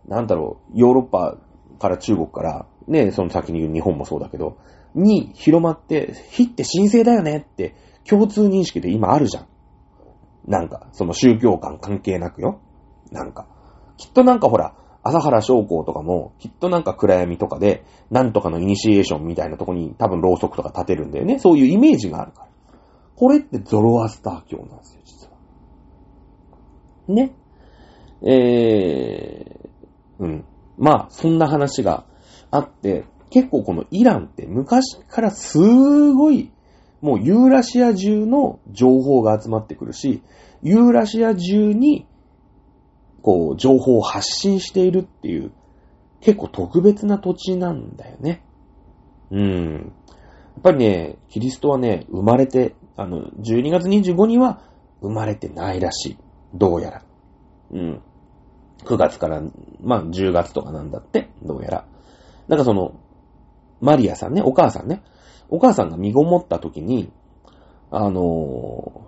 [0.07, 1.37] なんだろう、ヨーロッパ
[1.79, 4.57] から中国から、ね、その先に言う日本もそうだけど、
[4.93, 7.75] に広まって、火って神聖だよねって
[8.07, 9.47] 共通認識で今あるじゃん。
[10.47, 12.59] なんか、その宗教観関係なくよ。
[13.11, 13.47] なんか。
[13.97, 21.39] きっとなんかほら、朝原将校とかも、きっとなんか暗闇とかで、なんとかのイニシエーションみたいなとこに多分ろうそくとか立てるんだよね。
[21.39, 22.47] そういうイメージがあるから。
[23.15, 25.33] これってゾロアスター教なんですよ、実は。
[27.07, 27.35] ね。
[28.21, 30.45] えー、うん。
[30.77, 32.05] まあ、そんな話が
[32.51, 35.59] あって、結構このイランって昔からす
[36.13, 36.51] ごい、
[37.01, 40.21] もうユーラシア中の情報が集まってくるし、
[40.61, 42.07] ユーラシア中に
[43.25, 45.51] こう、情報を発信しているっていう、
[46.21, 48.45] 結構特別な土地なんだよね。
[49.31, 49.73] うん。
[49.73, 49.79] や
[50.59, 54.61] っぱりね、キリストはね、生まれて、あの、12月25日は
[55.01, 56.17] 生まれてないらしい。
[56.53, 57.04] どうやら。
[57.75, 58.01] うん。
[58.85, 59.41] 9月から、
[59.81, 61.85] まあ、10月とかなんだって、どうやら。
[62.47, 62.99] なんかその、
[63.81, 65.03] マリアさんね、お母さんね。
[65.49, 67.11] お母さんが身ごもった時に、
[67.91, 69.07] あの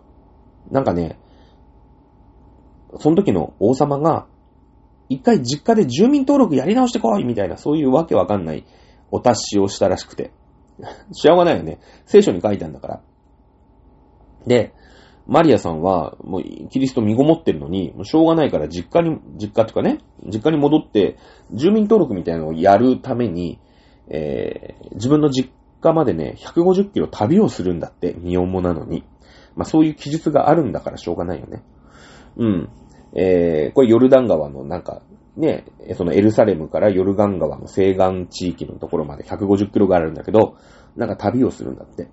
[0.69, 1.17] ー、なんかね、
[2.99, 4.27] その時の王様が、
[5.09, 8.65] 一回実家で住民登録やり直してこいみたいな、そういうわけわかんない
[9.11, 10.31] お達しをしたらしくて。
[11.13, 11.79] しょうがないよね。
[12.05, 13.01] 聖書に書いてあるんだから。
[14.45, 14.73] で、
[15.27, 21.17] マリアさんは、もう、キリスト身ごもってるのに、もうしょうがないから実家に、実家とかね、実家に戻って、
[21.51, 23.59] 住民登録みたいなのをやるために、
[24.09, 25.51] えー、自分の実
[25.81, 29.03] 家までね、150キロ旅をするんだって、身重なのに。
[29.55, 31.63] まあそういう記述があるんだからしょうがないよね。
[32.37, 32.69] うん。
[33.13, 35.01] えー、これヨルダン川のなんか、
[35.35, 35.65] ね、
[35.95, 40.57] そのエルサレムからヨルガン川の西岸地域のところまで150キロがあるんだけど、
[40.95, 42.09] なんか旅をするんだって。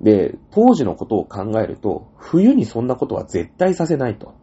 [0.00, 4.34] で、当時のことを考えると、冬にそんなことは絶対させないと。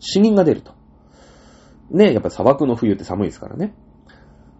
[0.00, 0.72] 死人が出ると。
[1.90, 3.74] ね、やっぱ砂漠の冬って寒いですからね。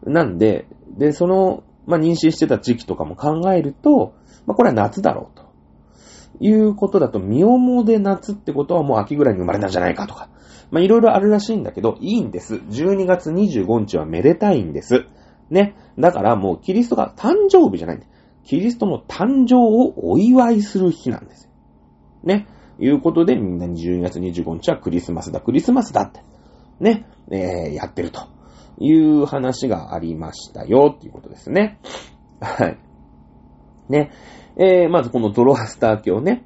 [0.04, 4.14] なんで、で、その、まあ、妊娠してた時期とかも考えると、
[4.46, 5.44] まあ、これは夏だろうと。
[6.40, 10.28] いうことだと、身重で夏ってことはもう秋ぐらいに生まれたんじゃないかとか。
[10.70, 12.56] ま、いろいろあるらしいんだけど、いいんです。
[12.56, 15.06] 12月25日はめでたいんです。
[15.50, 15.76] ね。
[15.98, 18.06] だからもうキリストが誕生日じゃないんだ
[18.44, 21.50] キリストの誕生をお祝いする日なんですよ。
[22.22, 22.46] ね。
[22.78, 26.22] いうことで、みんな12月25日はクリスマスだ、クリスマスだって。
[26.80, 27.06] ね。
[27.30, 28.26] えー、やってると
[28.78, 31.78] いう話がありましたよ、っていうことですね。
[32.40, 32.78] はい。
[33.88, 34.10] ね。
[34.56, 36.44] えー、まずこのゾロアスター教ね。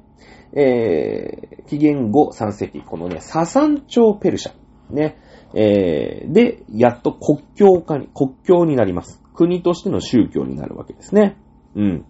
[0.53, 4.53] えー、紀元後3世紀、このね、ササン朝ペルシャ。
[4.93, 5.17] ね。
[5.53, 9.21] えー、で、やっと国教化に、国教になります。
[9.33, 11.37] 国としての宗教になるわけですね。
[11.75, 12.05] うん。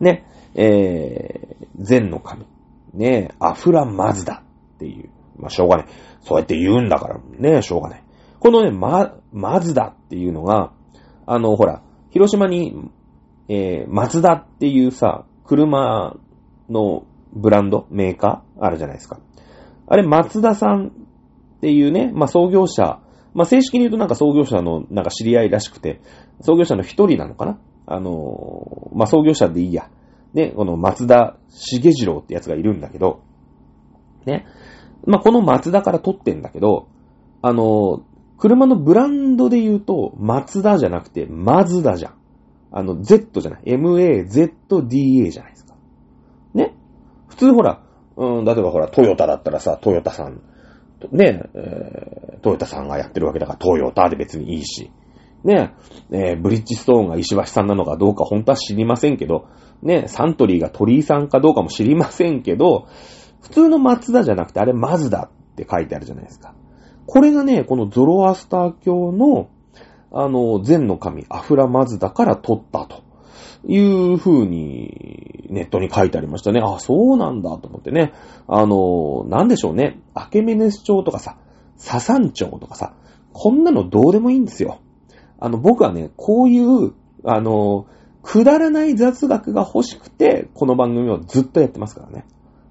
[0.00, 0.26] ね。
[0.54, 2.46] えー、善の神。
[2.94, 4.42] ね、アフラマズダ
[4.74, 5.10] っていう。
[5.38, 5.86] まあ、しょうがない。
[6.22, 8.02] そうやって言うんだからね、しょうがない。
[8.40, 10.72] このね、ま、マズダっていうのが、
[11.26, 12.90] あの、ほら、広島に、
[13.48, 16.16] えー、マツダっていうさ、車
[16.68, 19.20] のブランド、メーカーあるじゃないですか。
[19.86, 20.90] あれ、松田さんっ
[21.60, 23.00] ていうね、まあ、創業者、
[23.34, 26.00] まあ、正式に言うとなんか創業者のなんか知り合いらしくて、
[26.40, 29.88] 創業者の一人なのかなあのまあ、創業者でいいや。
[30.34, 33.22] ね、この松田重次郎ってやつがいるんだけど、
[34.26, 34.46] ね。
[35.06, 36.88] まあ、この松田から取ってんだけど、
[37.42, 38.04] あの
[38.38, 42.14] 車のブランドで言うと、松田じゃなくて、マズダじゃん。
[42.70, 43.62] あの、Z じゃない。
[43.64, 45.74] MAZDA じゃないですか。
[46.52, 46.74] ね。
[47.28, 47.82] 普通ほら、
[48.16, 50.42] うん、例えばほら、トヨタだったらさ、トヨタさん、
[51.12, 54.90] ね、えー、トヨタさんがやってるわけだから、トヨタで別にいいし。
[55.46, 55.74] ね、
[56.10, 59.48] えー、ブリッジストーンが石橋さんなのかどうか本当は知りませんけど、
[59.82, 62.88] ね、サントリーが鳥居さんかどうかも知りませんけど、
[63.40, 66.54] 普通の松田じゃなくてあれマズダって書いてあるじゃないですか。
[67.06, 69.48] これがね、このゾロアスター教の、
[70.12, 73.04] あの、善の神、アフラマズダから取ったと
[73.66, 76.60] いう風にネットに書いてありましたね。
[76.64, 78.12] あ、そうなんだと思ってね。
[78.48, 80.00] あの、なんでしょうね。
[80.14, 81.38] アケメネス朝とかさ、
[81.76, 82.94] ササン朝とかさ、
[83.32, 84.80] こんなのどうでもいいんですよ。
[85.38, 86.92] あの、僕はね、こういう、
[87.24, 87.86] あの、
[88.22, 92.26] くだらない雑学が欲しくて、この番組をずっとやってますからね。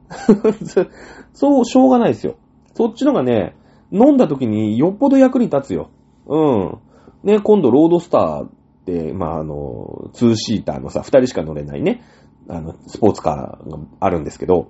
[1.33, 2.35] そう、しょうがないですよ。
[2.73, 3.55] そっちのがね、
[3.91, 5.89] 飲んだ時によっぽど役に立つよ。
[6.27, 6.77] うん。
[7.23, 8.49] ね、今度ロードスターっ
[8.85, 12.01] て、まあ、あの、ツーシーターのさ、二人しか乗れないね、
[12.49, 14.67] あの、スポーツカーがあるんですけど、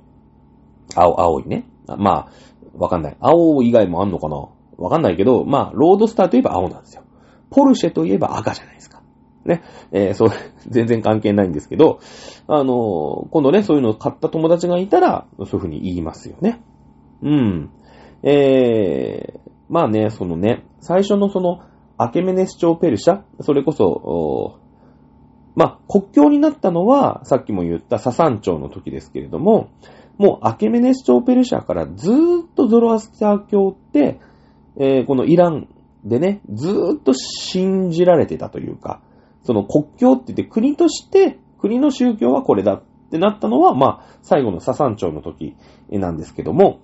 [0.95, 1.67] 青、青いね。
[1.87, 2.31] まあ、
[2.77, 3.17] わかんない。
[3.19, 4.47] 青以外もあんのかな？
[4.77, 7.03] わかんないけど、まあ、ロードスターといえば青なんですよ。
[7.49, 9.01] ポルシェといえば赤じゃないですか。
[9.45, 9.61] ね。
[9.91, 10.29] えー、そう、
[10.67, 11.99] 全然関係ないんですけど、
[12.47, 16.61] あの今度ね、そういうのを買った友達がいたら、そういう風に言いますよね。
[17.21, 17.69] うん。
[18.23, 19.39] えー、
[19.69, 21.61] まあね、そのね、最初のその、
[21.97, 24.59] アケメネス朝ペルシャ、それこそ、
[25.55, 29.69] まあ、国境になったのは、さっきも言ったササン朝の時ですけれども、
[30.17, 34.19] もうアケメネス朝ペルシャからずーっとゾロアスター教って、
[34.77, 35.67] えー、このイラン
[36.05, 39.01] でね、ずーっと信じられてたというか、
[39.43, 45.55] その国境って言って国として、国の宗教はこれだってなったのは、まあ、最後のササン朝の時
[45.89, 46.79] なんですけども、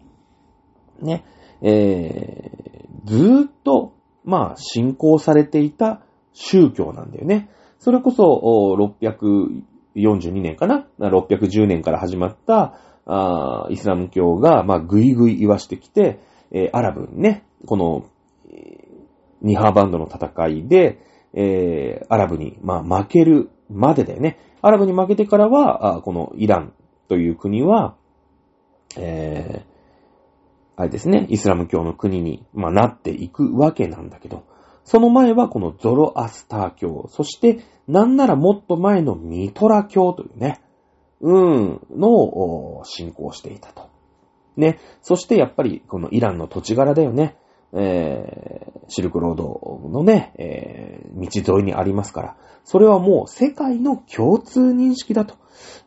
[0.99, 1.23] ね、
[1.61, 3.93] えー、ずーっと、
[4.23, 6.01] まあ、信仰されていた
[6.33, 7.49] 宗教なんだよね。
[7.79, 8.75] それこそ、
[9.95, 16.19] 642年かな ?610 年から始まったあイスラム教が、まあ、ぐいぐい言わしてきて、
[16.51, 18.05] えー、アラブにね、この、
[19.41, 20.99] ニハーバンドの戦いで、
[21.33, 24.39] えー、アラブに、まあ、負けるまでだよね。
[24.61, 26.73] アラブに負けてからは、あこのイラン
[27.07, 27.95] という国は、
[28.97, 29.71] えー、
[30.75, 34.43] あれですね、イスラム教の国に、まあ、なっていくわけなんだけど、
[34.83, 40.61] その前はこのゾロアスター教、そしてなんならもっと前のミトラ教というね、
[41.21, 43.89] うん、のを信仰していたと。
[44.57, 44.79] ね。
[45.01, 47.37] そしてやっぱりこのイランの土地柄だよね。
[47.73, 55.35] えー、シルクロードのね、えー、道沿いにありますから、それはもう世界の共通認識だと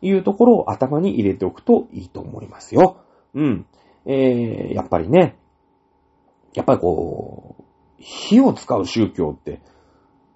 [0.01, 2.97] いうところを頭に入れておくといいと思いますよ。
[3.33, 3.65] うん。
[4.05, 5.37] えー、やっぱりね、
[6.53, 7.63] やっぱりこう、
[7.97, 9.61] 火を使う宗教って、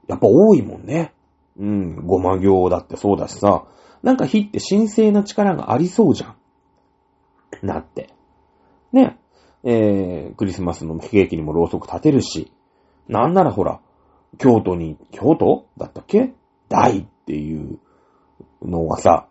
[0.08, 1.14] やっぱ多いもんね。
[1.58, 3.66] うん、ごま行だってそうだしさ、
[4.02, 6.36] なんか火って神聖な力がありそうじゃん。
[7.66, 8.14] なって。
[8.92, 9.20] ね。
[9.64, 12.52] えー、クリスマスのケーキにもろうそく立てるし、
[13.08, 13.82] なんならほら、
[14.38, 15.66] 京都に、京都？
[15.78, 16.34] だったっけ？
[16.70, 17.80] 大っていう
[18.62, 19.28] のはさ、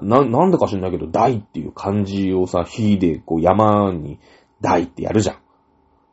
[0.00, 4.20] な、なんでか知んないけど、大っていう漢字をさ、火でこう山に
[4.60, 5.38] 大ってやるじゃん。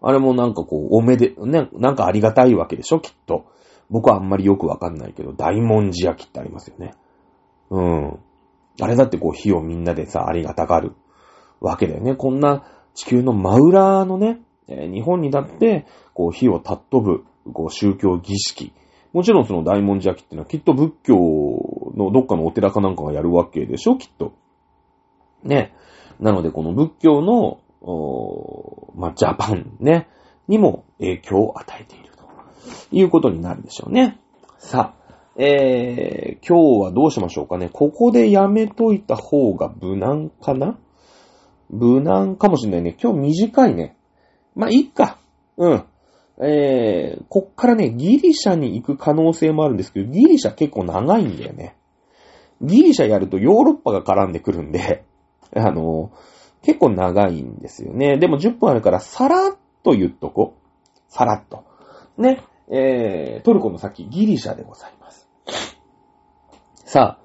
[0.01, 3.45] あれもなんかこう、おめで、ね、なんかありがたいわけでしょ、きっと。
[3.89, 6.93] 僕はあんまりよくわかんないけど、大文字焼きってありますよね。
[7.69, 8.19] うん。
[8.81, 10.93] あれだってこう火をみんなでさ、ありがたがる
[11.61, 12.15] わけだよね。
[12.15, 18.73] こんな地球の真裏のね、日本にだって、こう火を尊ぶ、こう宗教儀式。
[19.11, 21.15] もちろんその大文字焼きっていうのはきっと仏教
[21.95, 24.33] のどっかのお寺かなんかがやるわけでしょ、きっと。
[25.43, 25.73] ね。
[26.19, 30.07] なのでこの仏教の、おまあ、ジャパンね、
[30.47, 32.23] にも影響を与えていると
[32.95, 34.19] いうことになるでしょうね。
[34.57, 37.69] さあ、えー、今日はどうしましょうかね。
[37.71, 40.79] ここでやめといた方が無難かな？
[41.73, 42.95] 無難かもしれないね。
[43.01, 43.97] 今日短いね。
[44.55, 45.17] まあ、いいか。
[45.57, 45.85] うん。
[46.39, 51.75] えー、こっからね、ギリシャに行く可能性もあるんですけど、ギリシャ結構長いんだよね。
[52.61, 55.03] ギリシャやるとヨーロッパが絡んでくるんで、
[55.55, 56.11] あの、
[56.61, 58.17] 結構長いんですよね。
[58.17, 60.91] でも10分あるからさらっと言っとこう。
[61.09, 61.63] さらっと。
[62.17, 62.41] ね。
[62.69, 65.29] えー、トルコの先、ギリシャでございます。
[66.85, 67.23] さあ、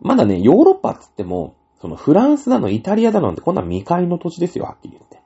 [0.00, 1.54] まだね、ヨーロッパっつっても、
[1.86, 5.20] そのフランスだの、イタリアだのってこんな未開の土地ですよ、はっきり言って。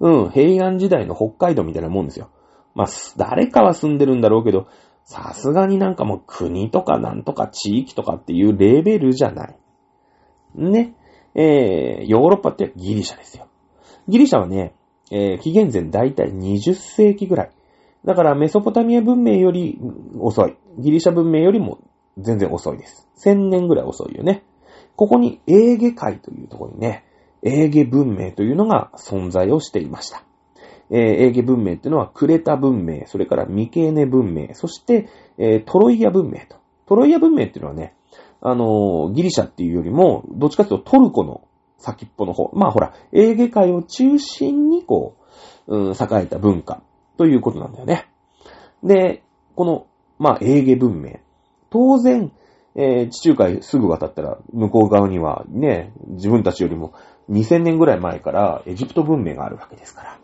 [0.00, 2.30] うん、平安時代の北海道みたいなもんですよ。
[2.74, 4.66] まあ、誰かは住んでるんだろうけど、
[5.04, 9.56] さすがになんかもう国とかなんとか地域とかっていうレベルじゃない。
[10.56, 10.94] ね。
[11.36, 13.46] えー、ヨーロッパってギリシャですよ。
[14.08, 14.74] ギリシャはね、
[15.12, 17.50] えー、紀元前だいたい20世紀ぐらい。
[18.04, 19.78] だからメソポタミア文明より
[20.18, 20.56] 遅い。
[20.78, 21.78] ギリシャ文明よりも
[22.18, 23.08] 全然遅いです。
[23.18, 24.42] 1000年ぐらい遅いよね。
[24.96, 27.04] ここにエーゲ海というところにね、
[27.42, 30.22] エーゲ文明というのが存在をしていました。
[30.90, 36.56] えー、エーゲ文明っていうのはクレタ文明、それからミケーネ文明、そして、えー、トロイア文明と。
[36.86, 37.94] トロイア文明っていうのはね、
[38.40, 41.42] あのー、ギリシャっていうよりも、どっちかというとトルコの
[41.78, 42.50] 先っぽの方。
[42.54, 45.16] まあほら、エーゲ海を中心にこ
[45.66, 46.82] う、うん、栄えた文化
[47.16, 48.06] ということなんだよね。
[48.82, 49.22] で、
[49.54, 49.86] この、
[50.18, 51.20] まあ、エーゲ文明。
[51.70, 52.30] 当然、
[52.76, 56.92] えー、地中海すぐ渡ったら、向こう側にはね、自分たちよりも
[57.30, 60.18] 2000年ぐらい前からエジプト文明があるわけですから。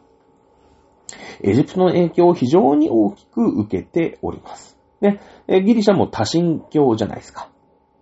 [1.43, 4.77] エジプトの影響を非常に大きく受けております。
[5.01, 7.49] ね、ギリシャも多神教じゃないですか。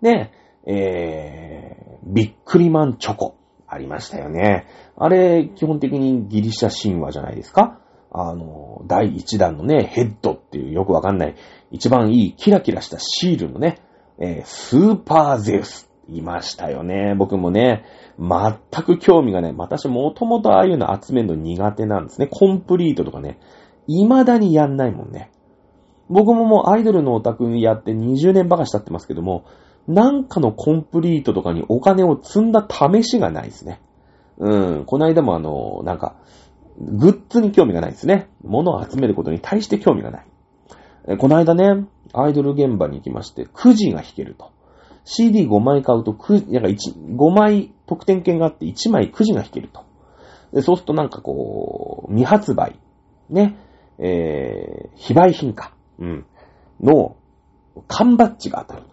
[0.01, 0.33] ね、
[0.67, 3.35] えー、ビックリマンチョコ。
[3.71, 4.67] ありましたよね。
[4.97, 7.79] あれ、基本的にギリシャ神話じゃないですか
[8.11, 11.35] あの、第一弾のね、ヘッドっていうよくわかんない、
[11.71, 13.79] 一番いいキラキラしたシールのね、
[14.21, 15.89] えー、スーパーゼウス。
[16.11, 17.15] いましたよね。
[17.17, 17.85] 僕もね、
[18.19, 19.55] 全く興味がない。
[19.57, 22.29] 私もともとああいうの集めるの苦手なんですね。
[22.31, 23.39] コンプリートとかね。
[23.87, 25.31] 未だにやんないもんね。
[26.09, 29.45] 僕ももうアイドルのオタクにやって20年ばかし経ってますけども、
[29.87, 33.81] なんかのコンプリートとかにお金を積んだ試しがないですね。
[34.39, 34.85] うん。
[34.87, 36.17] この間もあの、なんか、
[36.81, 38.29] グッズに興味がないですね。
[38.43, 40.27] 物を集めることに対して興味がない。
[41.09, 44.53] えこの間ね、アイドル現場に行きまして、くじが弾けると。
[45.05, 49.85] CD5 枚買うと、く、なんか1、5枚特典券があって1枚くじが弾けると。
[50.53, 52.79] でそうするとなんかこう、未発売、
[53.31, 53.57] ね、
[53.99, 56.27] えー、非売品か、うん、
[56.83, 57.17] の、
[57.87, 58.87] 缶バッジが当たる。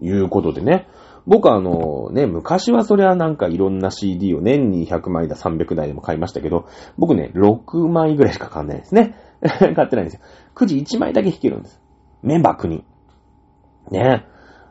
[0.00, 0.86] いうことでね。
[1.26, 9.14] 僕はあの、ね、昔はそりゃなんかいろんな CD を年に100枚だ300台でも買いましたけど、僕ね、6枚ぐらいしか買わないですね。
[9.74, 10.20] 買ってないんですよ。
[10.54, 11.80] くじ1枚だけ弾けるんです。
[12.22, 12.84] メンバー国。
[13.90, 14.26] ね。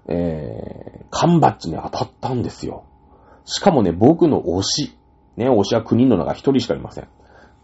[0.08, 2.84] ええー、缶バッジね、当たったんですよ。
[3.46, 4.98] しかもね、僕の推し。
[5.36, 7.08] ね、推しは国の中一人しかいません。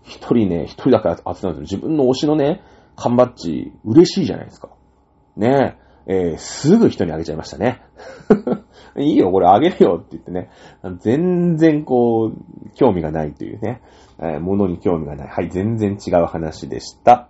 [0.04, 1.62] 一人ね、一人だから当てたんですよ。
[1.62, 2.62] 自分の推しのね、
[2.96, 4.70] 缶バッジ、嬉しいじゃないですか。
[5.36, 7.82] ねえー、すぐ人にあげちゃいましたね。
[8.98, 10.50] いいよ、これあげるよって言ってね。
[11.00, 13.82] 全然こう、興味がないというね。
[14.20, 15.28] えー、物に興味がない。
[15.28, 17.30] はい、全然違う話でした。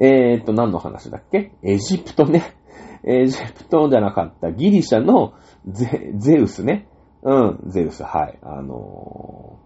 [0.00, 1.52] えー、っと、何の話だっけ？
[1.62, 2.54] エジプトね。
[3.02, 5.34] エジプトじゃなかったギリシャの
[5.66, 6.88] ゼ、ゼウスね。
[7.22, 8.38] うん、ゼウス、はい。
[8.42, 9.58] あの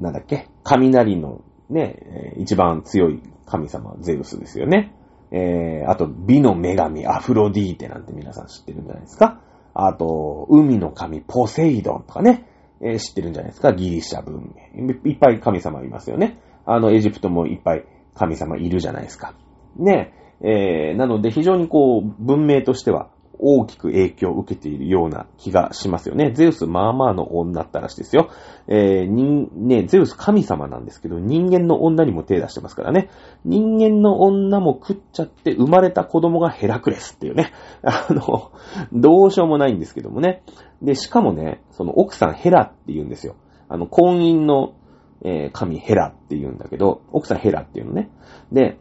[0.00, 0.48] ー、なんだっけ？
[0.64, 4.92] 雷のね、一番強い神様、ゼウスですよね。
[5.36, 9.40] えー、あと、美の女神、アフロディーテなんて皆さん知ってるんじゃないですか？
[9.74, 12.46] あと、海の神、ポセイドンとかね、
[12.80, 13.72] えー、知ってるんじゃないですか？
[13.72, 14.94] ギリシャ文明。
[15.10, 16.38] いっぱい神様いますよね。
[16.64, 19.34] あの、エジプトもいっぱい神様いるじゃないですか。
[19.76, 20.12] ね。
[20.40, 26.32] えー、なので非常にこう、文明としては大きく影響を受けているような気がしますよね。
[26.32, 28.30] ゼウスまあまあの女ったらしいですよ。
[28.66, 33.10] えー、人、ね、ゼウス神様なんですけど、人間の女にも手出してますからね。
[33.44, 37.52] 人間の女も食っちゃって生まれた子供がヘラクレスっていうね。
[37.82, 38.52] あの、
[38.92, 40.42] どうしようもないんですけどもね。
[40.82, 43.34] で、しかもね、その奥さんヘラって言うんですよ。
[43.68, 44.74] あの、婚姻の、
[45.22, 48.10] えー、神ヘラって言うんだけど、奥さんヘラっていうのね。
[48.52, 48.78] で、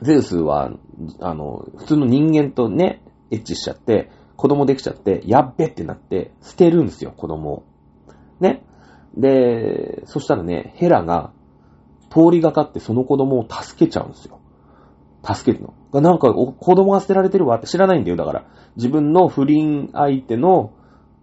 [0.00, 0.70] ゼウスは、
[1.20, 3.01] あの、普通の人間とね、
[3.32, 7.62] エッチしちゃって、子供できちゃって、やっべってなって、捨てるんですよ、子供を。
[8.38, 8.62] ね。
[9.16, 11.32] で、そしたらね、ヘラが、
[12.10, 14.38] 通りがかってその子供を助けちゃうんですよ。
[15.24, 16.00] 助けるの。
[16.00, 18.16] なんか、子供が捨てられてるわって知らないんだよ。
[18.16, 18.44] だから、
[18.76, 20.72] 自分の不倫相手の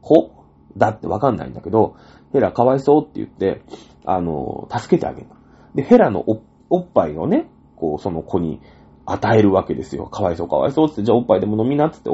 [0.01, 0.31] 子？
[0.77, 1.95] だってわかんないんだけど、
[2.31, 3.63] ヘラかわいそうって言って、
[4.05, 5.27] あの、助けてあげる。
[5.75, 8.61] で、ヘラのおおっぱいをね、こう、その子に
[9.11, 10.05] 与えるわけですよ。
[10.05, 12.09] かわいそうかわいそうって、じゃあおっぱいでも飲みなってって、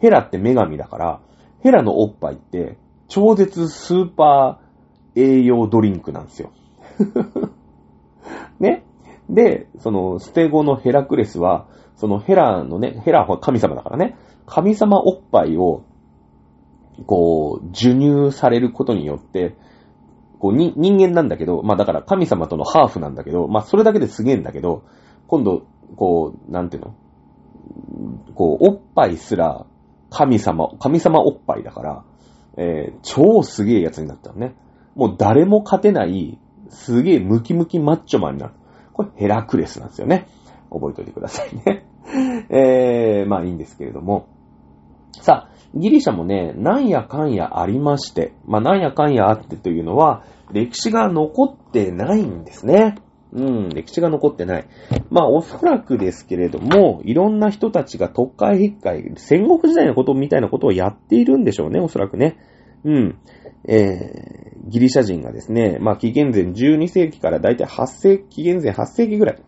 [0.00, 1.20] ヘラって女神だから、
[1.60, 2.78] ヘラのおっぱいって、
[3.08, 6.50] 超絶スーパー栄養ドリンクなんですよ。
[8.60, 8.84] ね？
[9.28, 15.82] で、その、捨て子のヘラクレスは、そのヘラのね、ヘラは神様だからね、神様おっぱいを、
[17.06, 19.56] こう、授乳されることによって、
[20.38, 24.84] こう、人間なんだけど、まあだから神様とのハーフなんだけど、まあそれだけですげえんだけど、
[25.26, 26.94] 今度、こう、なんていうの？
[28.34, 29.66] こう、おっぱいすら、
[30.10, 32.04] 神様、神様おっぱいだから、
[32.56, 34.54] えー、超すげえやつになったのね。
[34.94, 36.38] もう誰も勝てない、
[36.70, 38.54] すげえムキムキマッチョマンになる。
[38.92, 40.26] これヘラクレスなんですよね。
[40.70, 41.86] 覚えておいてくださいね。
[42.50, 44.26] えー、まあいいんですけれども。
[45.12, 52.96] さあ、ギリシャもね、なんやかんやありまして、まあなんやかんやあってというのは、歴史が残ってないんですね。
[53.32, 54.66] うん、歴史が残ってない。
[55.10, 62.38] まあ、おそらくですけれども、いろんな人たちが特会引っかい、戦国時代のことみたいなことをやっているんでしょうね、おそらくね。
[62.84, 63.18] うん。
[63.66, 69.42] えー、ギリシャ人がですね、まあ、紀元前12世紀からだいたい8世紀、紀元前8世紀ぐらい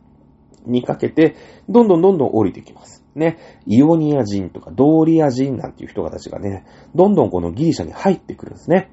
[0.67, 1.37] にかけて、
[1.69, 3.05] どんどんどんどん降りてきます。
[3.15, 3.39] ね。
[3.67, 6.65] イオニア人とかドーリア人なんていう人たちがね、
[6.95, 8.91] どんどんこのギリシャに入ってくるんですね。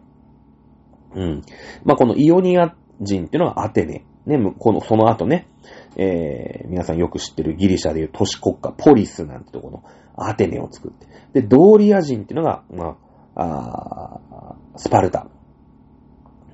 [1.14, 1.42] うん。
[1.84, 4.06] まあ、このイオニア人っていうのはアテネ。
[4.28, 5.48] ね、この、その後ね、
[5.96, 9.84] えー、皆さんよく知ってるギリシャでいう都市国家、ポリスなんてとこの
[10.18, 11.08] アテネを作って。
[11.34, 12.98] で、ドーリア人っていうのが、ま
[13.36, 14.20] あ、
[14.52, 15.28] あスパルタ。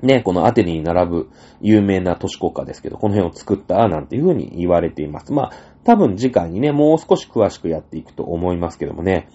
[0.03, 1.29] ね、このアテネに並ぶ
[1.61, 5.31] 有名な都市国家ですけど、この辺を作ったなんていうふうに言われています。
[5.31, 5.51] まあ、
[5.83, 9.29] 多分次回にね、もう少し詳しくやっていくと思いますけどもね、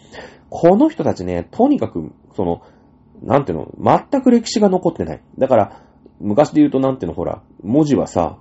[0.50, 2.62] この人たちね、とにかく、その、
[3.22, 3.72] なんていうの、
[4.10, 5.22] 全く歴史が残ってない。
[5.38, 5.82] だから、
[6.20, 8.38] 昔で言うとなんていうの、ほら、文字はさ、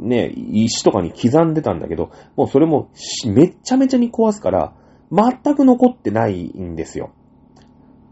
[0.00, 2.90] ね、石とかに刻んでたんだけど、もうそれも
[3.26, 4.74] めっちゃめちゃに壊すから、
[5.12, 7.12] 全く残ってないんですよ。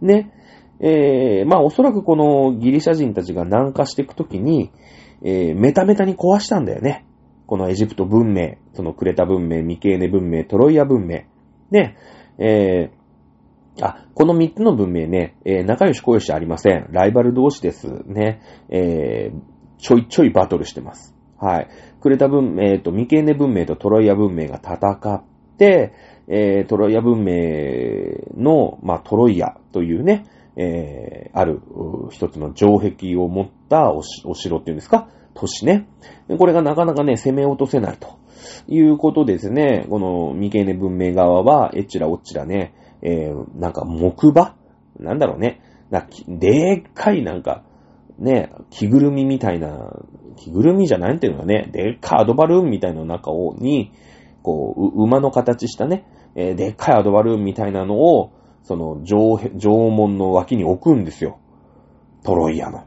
[0.01, 0.33] ね。
[0.81, 4.71] えー、まあおそらくこのギリシャ人たちが南下していくときに、
[5.23, 7.07] えー、メタメタに壊したんだよね。
[7.47, 11.25] このエジプト文明、そのクレタ文明、ミケーネ文明、トロイア文明。
[11.71, 11.97] ね。
[12.39, 16.89] えー、あ、この3つの文明ね、えー、仲良し小良しありません。
[16.91, 18.41] ライバル同士ですね。
[18.69, 21.15] えー、ちょいちょいバトルしてます。
[21.39, 21.69] はい。
[22.01, 24.77] クレタ文明とミケーネ文明とトロイア文明が戦
[25.15, 25.25] っ
[25.59, 25.93] て、
[26.29, 30.25] えー、トロイア文明の、まあ、トロイアというね、
[30.57, 31.61] えー、ある
[32.11, 34.03] 一つの城壁を持ったお
[34.35, 35.09] 城っていうんですか？
[35.35, 35.89] 都市ね。
[36.39, 38.19] これがなかなかね、攻め落とせないと
[38.69, 39.85] いうことですね。
[39.91, 42.73] このミケーネ文明側は、えちらおちらね、
[43.03, 44.57] えー、なんか木馬？
[45.01, 45.61] なんだろうね。
[45.91, 47.65] なでっかいなんか、
[48.19, 49.91] ね、着ぐるみみたいな、
[50.37, 53.93] 着ぐるみじゃないっていうのはね、でっかいアドバルーンみたいな中を、に、
[54.43, 61.39] こう、馬の形したね、えー、でっかいアドバルーンみたいなのを、その、城、城門の脇に置くんですよ。
[62.23, 62.85] トロイヤの。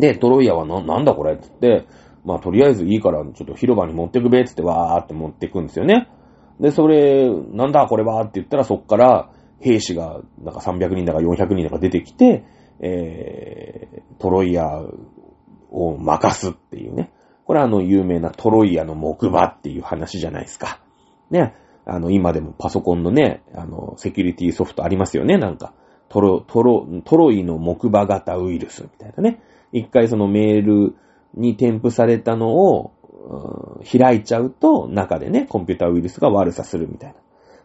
[0.00, 1.88] で、トロイヤはな、なんだこれって言って、
[2.24, 6.08] まあ、とりあえずいいから、ちょっと広場に持ってくべって言って、わーって持ってくんですよね。
[6.60, 9.30] で、それ、なんだこれはって言ったらそっから
[9.60, 12.44] 兵士がなんか300人だか400人だか出てきて、
[12.80, 14.82] えー、トロイヤ
[15.70, 17.12] を任すっていうね。
[17.44, 20.80] これはあの有名なトロイヤの木馬っていう話じゃないですか。
[21.30, 21.54] ね。
[21.84, 25.72] あの、今でもパソコンのね、あの、セキュリティソフトありますよね、なんか。
[26.08, 29.40] トロ、トロ、トロイの木馬型ウイルスみたいなね。
[29.72, 30.96] 一回そのメール
[31.34, 32.92] に添付されたのを
[33.84, 37.16] 開いちゃうと、中でね、コンピュータウイルスが悪さするみたいな。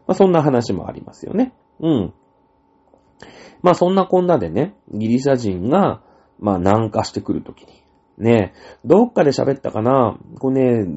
[0.08, 1.54] まあ、そんな話もありますよね。
[1.80, 2.14] うん。
[3.62, 6.02] まあ、そんなこんなでね、ギリシャ人が、
[6.40, 7.82] まあ、南下してくるときに。
[8.18, 8.54] ね、
[8.86, 10.18] どっかで喋ったかな？
[10.40, 10.92] これね、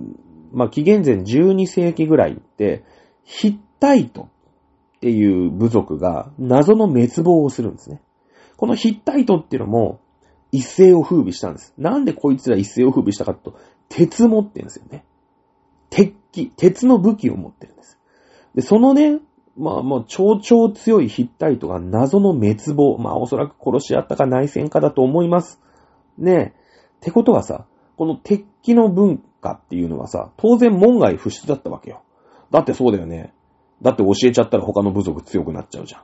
[0.53, 2.85] まあ、紀元前12世紀ぐらいって、
[3.23, 8.03] ヒッタイトっていう部族が謎の滅亡をするんですね。
[8.57, 10.01] このヒッタイトっていうのも
[10.53, 11.73] 一世を風靡したんです。
[11.79, 13.59] なんでこいつら一世を風靡したかと、
[13.89, 15.05] 鉄持ってるんですよね。
[15.91, 17.99] 鉄器、鉄の武器を持ってるんです。
[18.55, 19.19] で、そのね、
[19.57, 22.99] まあもう超超強いヒッタイトが謎の滅亡。
[22.99, 25.61] まあおそらく殺し合ったか内戦かだと思います。
[26.19, 26.45] ねえ。
[26.47, 26.53] っ
[27.01, 32.03] てことはさ、この鉄器の文化っていうのはさ、当然門外不出だったわけよ。
[32.51, 33.33] だってそうだよね。
[33.83, 36.03] だって教えちゃったら他の部族強くなっちゃうじゃん。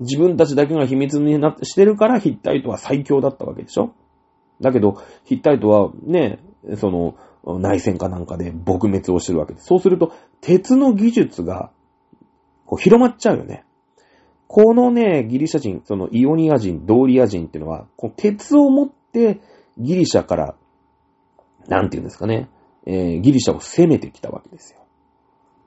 [0.00, 3.94] 自分たちだけが秘密になってしてるからヒッタイトは最強だったわけでしょ
[4.60, 6.38] だけど、ヒッタイトはね、
[6.76, 7.16] その、
[7.58, 9.60] 内戦かなんかで撲滅をしてるわけで。
[9.60, 11.70] そうすると、鉄の技術が、
[12.72, 13.66] こう広まっちゃうよね。
[14.46, 19.42] このね、ギリシャ人、そのイオニア人、ドーリア人っていうのは、こう鉄を持って
[19.76, 20.54] ギリシャから、
[21.68, 22.48] なんていうんですかね、
[22.86, 24.80] えー、ギリシャを攻めてきたわけですよ。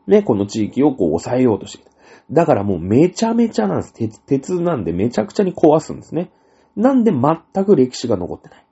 [0.08, 1.92] ね、この地域をこう抑えようとしてきた。
[2.32, 3.94] だからもうめちゃめちゃなんです。
[3.94, 6.32] 鉄、鉄なんでめちゃくちゃに壊すんですね。
[6.76, 8.66] なんで全く歴史が残ってない。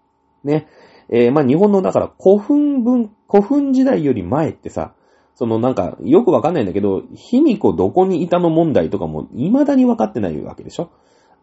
[0.43, 0.67] ね。
[1.09, 4.95] えー、まあ日本のだから古墳文、古墳時代より前ってさ、
[5.35, 10.91] そのなんかよくわかんないんだけど、卑弥呼どこにいたの問題とかも未だにわかってないわけでしょ？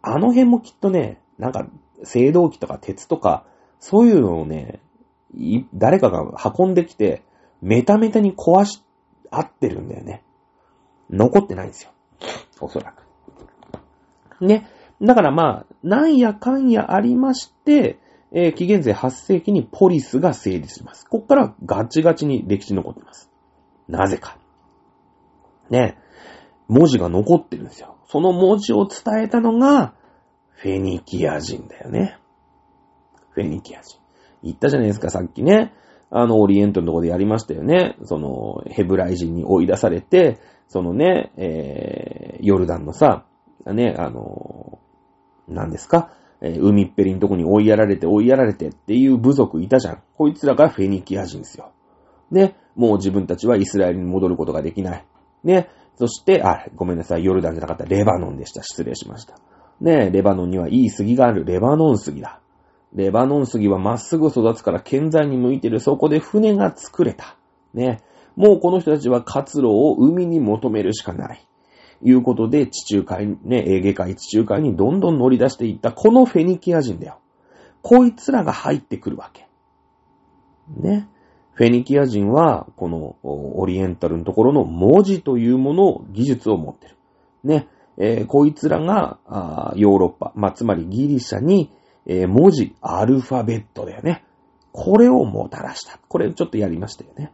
[0.03, 1.67] あの辺もきっとね、なんか
[2.05, 3.45] 青銅器とか鉄とか、
[3.79, 4.81] そういうのをね、
[5.75, 6.25] 誰かが
[6.57, 7.23] 運んできて、
[7.61, 8.83] メタメタに壊し
[9.31, 10.23] 合ってるんだよね。
[11.11, 11.91] 残ってないんですよ。
[12.61, 14.45] おそらく。
[14.45, 14.69] ね。
[15.03, 17.99] だからまあ、なんやかんやありまして、
[18.33, 21.05] えー、紀元前8世紀にポリスが成立します。
[21.07, 23.30] こっからガチガチに歴史残ってます。
[23.91, 24.39] なぜか。
[25.69, 25.99] ね。
[26.69, 27.97] 文字が残ってるんですよ。
[28.09, 29.95] その文字を伝えたのが、
[30.51, 32.19] フェニキア人だよね。
[33.31, 33.99] フェニキア人。
[34.43, 35.73] 言ったじゃないですか、さっきね。
[36.11, 37.97] あの、オリエントのとこでやりましたよね。
[38.05, 40.39] その、ヘブライ人に追い出されて、
[40.69, 43.25] そのね、えー、ヨルダンのさ、
[43.67, 44.81] ね、あの、
[45.49, 50.03] 何ですか、えー、海っぺりのとこに追いやられて追いやられてっていう部族いたじゃん。
[50.17, 51.73] こいつらがフェニキア人ですよ。
[52.31, 55.05] ね、もう自分たちはイスラエルに戻ることができない。
[55.45, 58.63] ね、そして、あ、ごめんなさい、ヨルダンじゃなかった、レバノンでした。
[58.63, 59.37] 失礼しました。
[59.81, 62.41] ね、レバノンにはいい杉がある、レバノン杉だ。
[62.95, 65.81] レバノン杉はまっすぐ育つから健在に向いてる。
[65.81, 67.37] そこで船が作れた。
[67.73, 68.01] ね。
[68.37, 71.47] もうこの人たちは活路を海に求めるしかない。
[72.03, 77.19] いうことで、地中海、ね、エーゲ海、地中海にどんどん乗り出していった、このフェニキア人だよ。
[77.83, 79.49] こいつらが入ってくるわけ。
[80.77, 81.09] ね。
[81.61, 86.97] フェニキア人は、このオリエンタルのところの文字というものを、技術を持ってる。
[87.45, 87.69] ね。
[87.99, 91.71] えー、こいつらが、あヨーロッパ、まあ、つまりギリシャに、
[92.07, 94.25] えー、文字、アルファベットだよね。
[94.73, 96.01] これをもたらした。
[96.09, 97.31] これちょっとやりましたよね。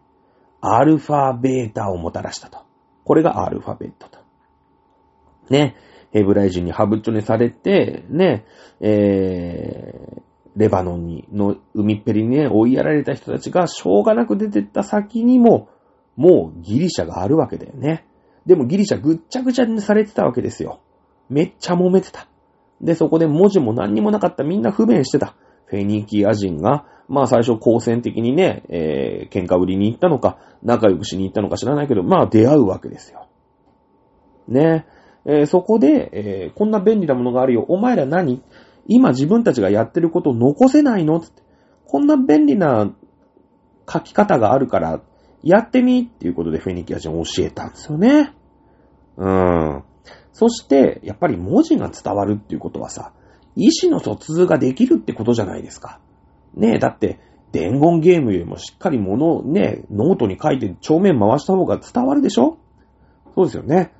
[0.60, 2.64] アルファベータをもたらしたと。
[3.04, 4.18] これがアルファベットと。
[5.50, 5.76] ね。
[6.10, 8.44] ヘブライ人にハブチョネされて、ね、
[8.80, 10.22] えー、
[10.56, 15.68] レバノンに、の海っぺりにね、追いやられた人たちがしょうがなく出てった先にも、
[16.16, 18.06] もうギリシャがあるわけだよね。
[18.46, 20.80] でもギリシャぐっちゃぐちゃにされてたわけですよ。
[21.28, 22.26] めっちゃ揉めてた。
[22.80, 24.44] で、そこで文字も何にもなかった。
[24.44, 25.34] みんな不便してた。
[25.66, 33.26] フェニキア人が、まあ最初好戦的にね、えー、喧嘩売りに行ったのか、仲良くしに行ったのか知らないけど、まあ出会うわけですよ。
[34.48, 34.86] ね。
[35.24, 37.64] えー、そこで、えー、こんな便利なものがあるよ。
[37.68, 38.42] お前ら何？
[38.88, 41.18] 今自分たちがやってることを残せないの？
[41.18, 41.42] って。
[41.86, 42.92] こんな便利な
[43.88, 45.00] 書き方があるから、
[45.42, 48.34] やってみっていうことでフェニキア人教えたんですよね。
[49.16, 49.84] うん。
[50.32, 53.12] そして、やっぱり文字が伝わるっていうことはさ、
[53.54, 56.00] 意思の疎通ができるってことじゃないですか。
[56.54, 57.20] ねえ、だって、
[57.52, 62.58] 伝言ゲームよりもしっかりものをね、ノートに書いて帳面回した方が伝わるでしょ？
[63.34, 63.92] そうですよね。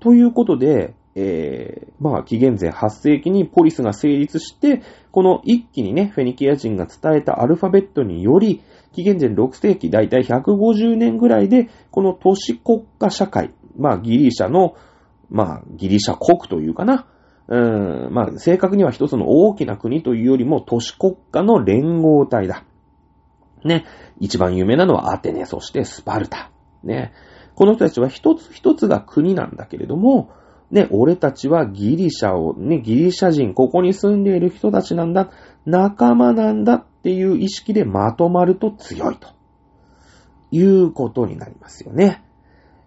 [0.00, 8.62] ということで、えー、まあ、紀元前8世紀にポリスが成立して、この一気にね、フェニキア人が伝えたアルファベットにより、
[8.92, 14.74] 紀元前6世紀、だいたい150年ぐらいで、この都市国家社会、まあ、ギリシャの、
[15.30, 17.06] まあ、ギリシャ国というかな、
[17.46, 22.64] うん、まあ、正確には一つの大きな国というよりも都市国家の連合体だ。
[23.64, 23.84] ね。
[24.20, 26.50] 一番有名なのはアテネ、そしてスパルタ。
[26.82, 27.12] ね。
[27.54, 30.30] この人たちは一つ一つが国なんだけれども、
[30.74, 35.30] ね、俺たちはギリシャを、ね、ギリシャ人、ここに住んでいる人たちなんだ、
[35.64, 39.28] 仲間なんだっていう意識でまとまると強いと。
[40.50, 42.24] いうことになりますよね。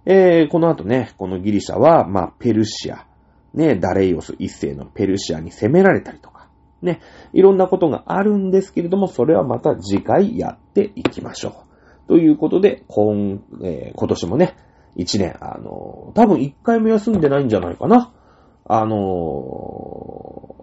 [0.05, 3.05] えー、この後ね、このギリシャは、まあ、ペルシア、
[3.53, 6.49] ね、ダレイオス一世のペルシアに攻められたりとか、
[6.81, 11.65] ね、いろんなことがあるんですけれども、それはまた次回やっていきましょ
[12.05, 12.07] う。
[12.07, 14.55] ということで、今、えー、今年もね、
[14.97, 18.11] 一年、あの、多分一回も休んでないんじゃないかな。
[18.65, 20.55] あの、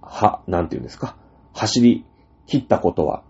[0.00, 1.16] は、なんていうんですか。
[1.52, 2.06] 走り
[2.46, 3.24] 切ったことは、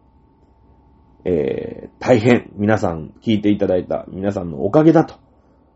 [1.24, 5.14] えー、大変皆さん聞いていただいた皆さんのおかげだと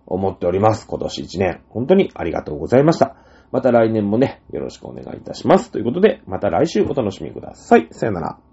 [0.06, 0.86] 思っております。
[0.86, 3.16] 今年一年、本当にありがとうございました。
[3.50, 5.72] また来年もね、よろしくお願いいたします。
[5.72, 7.88] ということで、また来週お楽しみください。
[7.92, 8.49] さよなら。